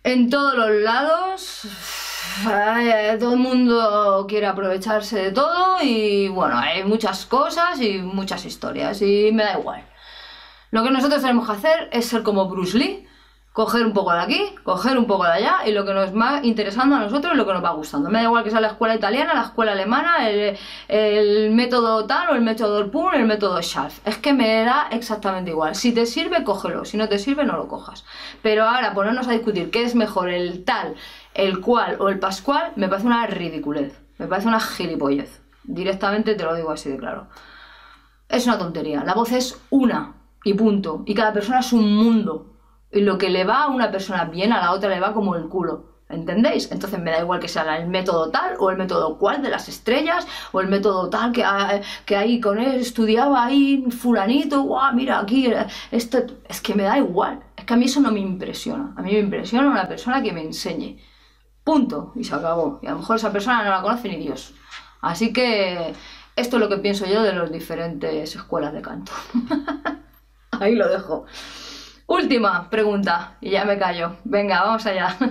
En 0.03 0.29
todos 0.31 0.55
los 0.55 0.71
lados, 0.83 1.63
todo 3.21 3.35
el 3.35 3.41
mundo 3.41 4.27
quiere 4.29 4.47
aprovecharse 4.47 5.17
de 5.17 5.33
todo 5.33 5.79
y 5.83 6.29
bueno, 6.29 6.59
hay 6.59 6.85
muchas 6.85 7.27
cosas 7.27 7.81
y 7.81 7.99
muchas 7.99 8.45
historias 8.45 9.01
y 9.03 9.31
me 9.33 9.45
da 9.45 9.59
igual. 9.59 9.85
Lo 10.71 10.83
que 10.83 10.91
nosotros 10.91 11.23
tenemos 11.23 11.47
que 11.47 11.53
hacer 11.53 11.89
es 11.93 12.07
ser 12.07 12.23
como 12.23 12.49
Bruce 12.49 12.77
Lee, 12.77 13.07
coger 13.55 13.87
un 13.87 13.93
poco 13.93 14.13
de 14.13 14.19
aquí, 14.19 14.53
coger 14.65 14.99
un 14.99 15.07
poco 15.07 15.23
de 15.23 15.31
allá 15.31 15.59
y 15.65 15.71
lo 15.71 15.85
que 15.85 15.95
nos 15.95 16.13
va 16.13 16.41
interesando 16.43 16.97
a 16.97 16.99
nosotros 16.99 17.35
es 17.35 17.39
lo 17.39 17.47
que 17.47 17.53
nos 17.53 17.63
va 17.63 17.71
gustando. 17.71 18.11
Me 18.11 18.19
da 18.19 18.25
igual 18.25 18.43
que 18.43 18.51
sea 18.51 18.61
la 18.61 18.67
escuela 18.67 18.97
italiana, 18.97 19.33
la 19.33 19.43
escuela 19.43 19.71
alemana, 19.71 20.29
el, 20.29 21.53
método 21.53 22.05
tal 22.05 22.31
o 22.31 22.35
el 22.35 22.41
método 22.41 22.91
Pun, 22.91 23.15
el 23.15 23.27
método 23.27 23.63
Scharf. 23.63 24.05
Es 24.05 24.19
que 24.19 24.33
me 24.33 24.65
da 24.65 24.89
exactamente 24.91 25.53
igual. 25.53 25.77
Si 25.77 25.93
te 25.93 26.05
sirve, 26.05 26.43
cógelo. 26.43 26.85
Si 26.85 26.97
no 26.97 27.09
te 27.09 27.21
sirve, 27.21 27.45
no 27.45 27.57
lo 27.57 27.69
cojas. 27.69 28.05
Pero 28.43 28.65
ahora 28.65 28.93
ponernos 28.93 29.29
a 29.29 29.31
discutir 29.31 29.71
qué 29.71 29.85
es 29.85 29.95
mejor, 29.95 30.31
el 30.31 30.65
tal, 30.65 30.97
el 31.33 31.61
cual 31.61 31.97
o 32.01 32.09
el 32.09 32.19
pascual, 32.19 32.73
me 32.75 32.89
parece 32.89 33.07
una 33.07 33.25
ridiculez. 33.29 33.97
Me 34.19 34.27
parece 34.27 34.49
una 34.49 34.59
gilipollez. 34.59 35.43
Directamente 35.63 36.35
te 36.35 36.43
lo 36.43 36.57
digo 36.57 36.73
así 36.73 36.91
de 36.91 36.99
claro. 36.99 37.29
Es 38.29 38.47
una 38.49 38.59
tontería. 38.59 39.05
La 39.05 39.15
voz 39.15 39.31
es 39.31 39.61
una 39.71 40.15
y 40.43 40.55
punto. 40.55 41.05
Y 41.07 41.15
cada 41.15 41.33
persona 41.33 41.61
es 41.61 41.73
un 41.73 41.95
mundo 41.95 42.54
y 42.95 43.01
lo 43.01 43.19
que 43.19 43.31
le 43.31 43.45
va 43.45 43.65
a 43.65 43.69
una 43.69 43.91
persona 43.91 44.25
bien, 44.25 44.53
a 44.53 44.61
la 44.61 44.73
otra 44.73 44.89
le 44.89 45.01
va 45.01 45.13
como 45.13 45.37
el 45.37 45.49
culo. 45.49 45.95
¿Entendéis? 46.09 46.71
Entonces 46.71 47.01
me 47.01 47.11
da 47.11 47.21
igual 47.21 47.41
que 47.41 47.49
sea 47.49 47.79
el 47.79 47.89
método 47.89 48.31
tal 48.31 48.57
o 48.59 48.71
el 48.71 48.77
método 48.77 49.19
cual 49.19 49.43
de 49.43 49.49
las 49.49 49.69
estrellas 49.69 50.27
o 50.53 50.61
el 50.61 50.69
método 50.69 51.09
tal 51.09 51.33
que, 51.33 51.45
que 52.05 52.17
ahí 52.17 52.41
con 52.41 52.59
él 52.59 52.75
estudiaba 52.75 53.45
ahí 53.45 53.85
fulanito, 53.91 54.63
guau, 54.63 54.95
mira 54.95 55.19
aquí, 55.19 55.53
esto, 55.91 56.19
es 56.49 56.61
que 56.61 56.75
me 56.75 56.85
da 56.85 56.99
igual. 56.99 57.41
Es 57.57 57.65
que 57.65 57.75
a 57.75 57.77
mí 57.77 57.87
eso 57.87 58.01
no 58.01 58.13
me 58.13 58.21
impresiona. 58.21 58.93
A 58.97 59.03
mí 59.03 59.13
me 59.13 59.19
impresiona 59.21 59.69
una 59.69 59.89
persona 59.89 60.23
que 60.23 60.33
me 60.33 60.43
enseñe. 60.43 60.99
Punto. 61.65 62.13
Y 62.15 62.25
se 62.25 62.35
acabó. 62.35 62.79
Y 62.83 62.87
a 62.87 62.91
lo 62.93 62.99
mejor 62.99 63.17
esa 63.17 63.33
persona 63.33 63.65
no 63.65 63.71
la 63.71 63.83
conoce 63.83 64.09
ni 64.09 64.17
Dios. 64.19 64.55
Así 65.01 65.33
que 65.33 65.95
esto 66.37 66.57
es 66.57 66.61
lo 66.61 66.69
que 66.69 66.79
pienso 66.79 67.07
yo 67.07 67.23
de 67.23 67.33
las 67.33 67.51
diferentes 67.51 68.37
escuelas 68.37 68.73
de 68.73 68.83
canto. 68.83 69.13
ahí 70.61 70.75
lo 70.75 70.89
dejo. 70.89 71.25
Última 72.07 72.69
pregunta, 72.69 73.37
y 73.41 73.51
ya 73.51 73.65
me 73.65 73.79
callo. 73.79 74.17
Venga, 74.25 74.63
vamos 74.63 74.87
allá. 74.87 75.17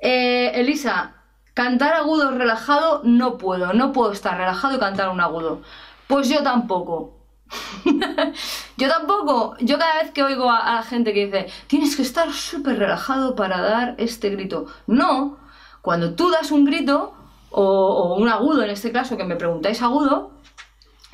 Eh, 0.00 0.52
Elisa, 0.54 1.14
cantar 1.54 1.94
agudo 1.94 2.30
relajado 2.30 3.00
no 3.02 3.36
puedo. 3.36 3.72
No 3.72 3.92
puedo 3.92 4.12
estar 4.12 4.38
relajado 4.38 4.76
y 4.76 4.78
cantar 4.78 5.08
un 5.08 5.20
agudo. 5.20 5.62
Pues 6.06 6.28
yo 6.28 6.44
tampoco. 6.44 7.16
yo 8.76 8.88
tampoco. 8.88 9.56
Yo 9.58 9.76
cada 9.76 10.00
vez 10.00 10.12
que 10.12 10.22
oigo 10.22 10.48
a, 10.48 10.74
la 10.76 10.82
gente 10.84 11.12
que 11.12 11.26
dice, 11.26 11.48
tienes 11.66 11.96
que 11.96 12.02
estar 12.02 12.32
súper 12.32 12.78
relajado 12.78 13.34
para 13.34 13.60
dar 13.60 13.96
este 13.98 14.30
grito. 14.30 14.66
No. 14.86 15.36
Cuando 15.82 16.14
tú 16.14 16.30
das 16.30 16.52
un 16.52 16.64
grito, 16.64 17.14
o 17.50 18.14
un 18.20 18.28
agudo 18.28 18.62
en 18.62 18.70
este 18.70 18.92
caso, 18.92 19.16
que 19.16 19.24
me 19.24 19.34
preguntáis 19.34 19.82
agudo, 19.82 20.30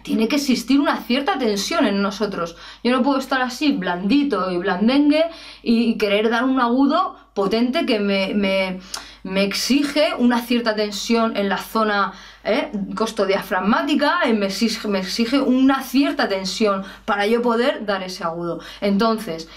tiene 0.04 0.28
que 0.28 0.36
existir 0.36 0.78
una 0.78 0.98
cierta 0.98 1.38
tensión 1.38 1.86
en 1.86 2.02
nosotros. 2.02 2.56
Yo 2.84 2.92
no 2.92 3.02
puedo 3.02 3.18
estar 3.18 3.40
así 3.40 3.72
blandito 3.72 4.50
y 4.52 4.58
blandengue 4.58 5.24
y 5.62 5.96
querer 5.96 6.28
dar 6.28 6.44
un 6.44 6.60
agudo 6.60 7.16
potente 7.32 7.86
que 7.86 7.98
me, 7.98 8.80
exige 9.42 10.14
una 10.18 10.42
cierta 10.42 10.76
tensión 10.76 11.36
en 11.38 11.48
la 11.48 11.56
zona 11.56 12.12
¿eh? 12.44 12.70
costodiafragmática, 12.94 14.20
me 14.34 14.46
exige, 14.46 14.86
me 14.88 14.98
exige 15.00 15.40
una 15.40 15.82
cierta 15.82 16.28
tensión 16.28 16.84
para 17.06 17.26
yo 17.26 17.40
poder 17.40 17.86
dar 17.86 18.02
ese 18.02 18.24
agudo. 18.24 18.60
Entonces, 18.82 19.48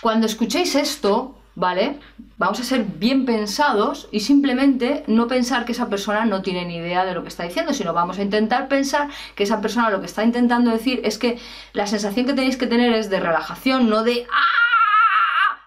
cuando 0.00 0.26
escuchéis 0.26 0.74
esto, 0.76 1.36
¿vale? 1.54 1.98
Vamos 2.36 2.60
a 2.60 2.64
ser 2.64 2.84
bien 2.84 3.24
pensados 3.24 4.08
y 4.10 4.20
simplemente 4.20 5.04
no 5.06 5.28
pensar 5.28 5.64
que 5.64 5.72
esa 5.72 5.88
persona 5.88 6.24
no 6.24 6.42
tiene 6.42 6.64
ni 6.64 6.76
idea 6.76 7.04
de 7.04 7.14
lo 7.14 7.22
que 7.22 7.28
está 7.28 7.44
diciendo, 7.44 7.72
sino 7.72 7.92
vamos 7.92 8.18
a 8.18 8.22
intentar 8.22 8.68
pensar 8.68 9.08
que 9.34 9.44
esa 9.44 9.60
persona 9.60 9.90
lo 9.90 10.00
que 10.00 10.06
está 10.06 10.24
intentando 10.24 10.70
decir 10.70 11.00
es 11.04 11.18
que 11.18 11.38
la 11.72 11.86
sensación 11.86 12.26
que 12.26 12.34
tenéis 12.34 12.56
que 12.56 12.66
tener 12.66 12.92
es 12.92 13.10
de 13.10 13.20
relajación, 13.20 13.88
no 13.88 14.02
de 14.02 14.26
¡ah! 14.32 14.73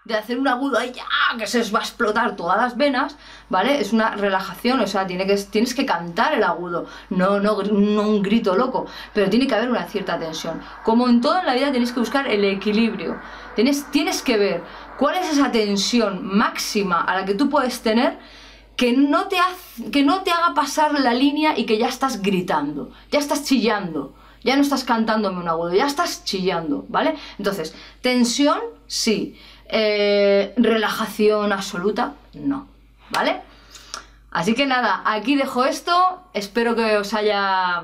De 0.07 0.15
hacer 0.15 0.39
un 0.39 0.47
agudo 0.47 0.77
ahí 0.77 0.91
ya 0.93 1.03
que 1.37 1.45
se 1.45 1.59
os 1.59 1.73
va 1.73 1.79
a 1.79 1.83
explotar 1.83 2.35
todas 2.35 2.57
las 2.57 2.77
venas, 2.77 3.17
¿vale? 3.49 3.79
Es 3.79 3.93
una 3.93 4.15
relajación, 4.15 4.79
o 4.79 4.87
sea, 4.87 5.05
tienes 5.05 5.73
que 5.75 5.85
cantar 5.85 6.33
el 6.33 6.43
agudo, 6.43 6.87
no, 7.09 7.39
no, 7.39 7.61
no 7.61 8.09
un 8.09 8.23
grito 8.23 8.55
loco, 8.55 8.85
pero 9.13 9.29
tiene 9.29 9.45
que 9.45 9.55
haber 9.55 9.69
una 9.69 9.83
cierta 9.83 10.17
tensión. 10.17 10.61
Como 10.83 11.07
en 11.09 11.21
todo 11.21 11.43
la 11.43 11.53
vida 11.53 11.71
tenéis 11.71 11.91
que 11.91 11.99
buscar 11.99 12.27
el 12.27 12.43
equilibrio, 12.45 13.19
tienes, 13.55 13.91
tienes 13.91 14.21
que 14.21 14.37
ver 14.37 14.63
¿Cuál 14.97 15.15
es 15.17 15.31
esa 15.31 15.51
tensión 15.51 16.25
máxima 16.25 17.01
a 17.01 17.15
la 17.15 17.25
que 17.25 17.35
tú 17.35 17.49
puedes 17.49 17.81
tener 17.81 18.17
que 18.75 18.93
no, 18.93 19.27
te 19.27 19.37
que 19.91 20.03
no 20.03 20.23
te 20.23 20.31
haga 20.31 20.53
pasar 20.55 20.99
la 20.99 21.13
línea 21.13 21.57
y 21.57 21.65
que 21.65 21.77
ya 21.77 21.87
estás 21.87 22.21
gritando, 22.21 22.91
ya 23.11 23.19
estás 23.19 23.43
chillando, 23.43 24.15
ya 24.43 24.55
no 24.55 24.63
estás 24.63 24.83
cantándome 24.83 25.39
un 25.39 25.47
agudo, 25.47 25.73
ya 25.73 25.85
estás 25.85 26.23
chillando, 26.23 26.85
¿vale? 26.89 27.15
Entonces, 27.37 27.75
tensión, 28.01 28.59
sí. 28.87 29.39
Eh, 29.69 30.53
relajación 30.57 31.51
absoluta, 31.51 32.13
no, 32.33 32.67
¿vale? 33.09 33.41
Así 34.31 34.53
que 34.53 34.65
nada, 34.65 35.01
aquí 35.05 35.35
dejo 35.35 35.65
esto, 35.65 36.21
espero 36.33 36.75
que 36.75 36.97
os 36.97 37.13
haya 37.13 37.83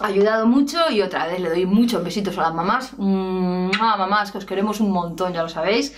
ayudado 0.00 0.46
mucho 0.46 0.90
y 0.90 1.02
otra 1.02 1.26
vez 1.26 1.40
le 1.40 1.48
doy 1.50 1.66
muchos 1.66 2.02
besitos 2.02 2.36
a 2.38 2.42
las 2.42 2.54
mamás. 2.54 2.94
mamás, 2.98 4.32
que 4.32 4.38
os 4.38 4.44
queremos 4.44 4.80
un 4.80 4.92
montón, 4.92 5.32
ya 5.32 5.42
lo 5.42 5.48
sabéis. 5.48 5.94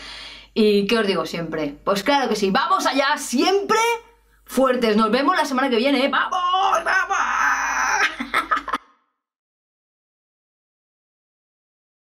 ¿Y 0.53 0.87
qué 0.87 0.99
os 0.99 1.07
digo 1.07 1.27
siempre? 1.27 1.77
Pues 1.85 2.03
claro 2.03 2.29
que 2.29 2.37
sí, 2.37 2.51
vamos 2.51 2.87
allá, 2.87 3.17
siempre 3.17 3.79
fuertes. 4.45 4.97
Nos 4.97 5.11
vemos 5.11 5.37
la 5.37 5.45
semana 5.45 5.71
que 5.71 5.77
viene. 5.77 6.09
¡Vamos! 6.09 6.85
¡Vamos! 6.85 7.40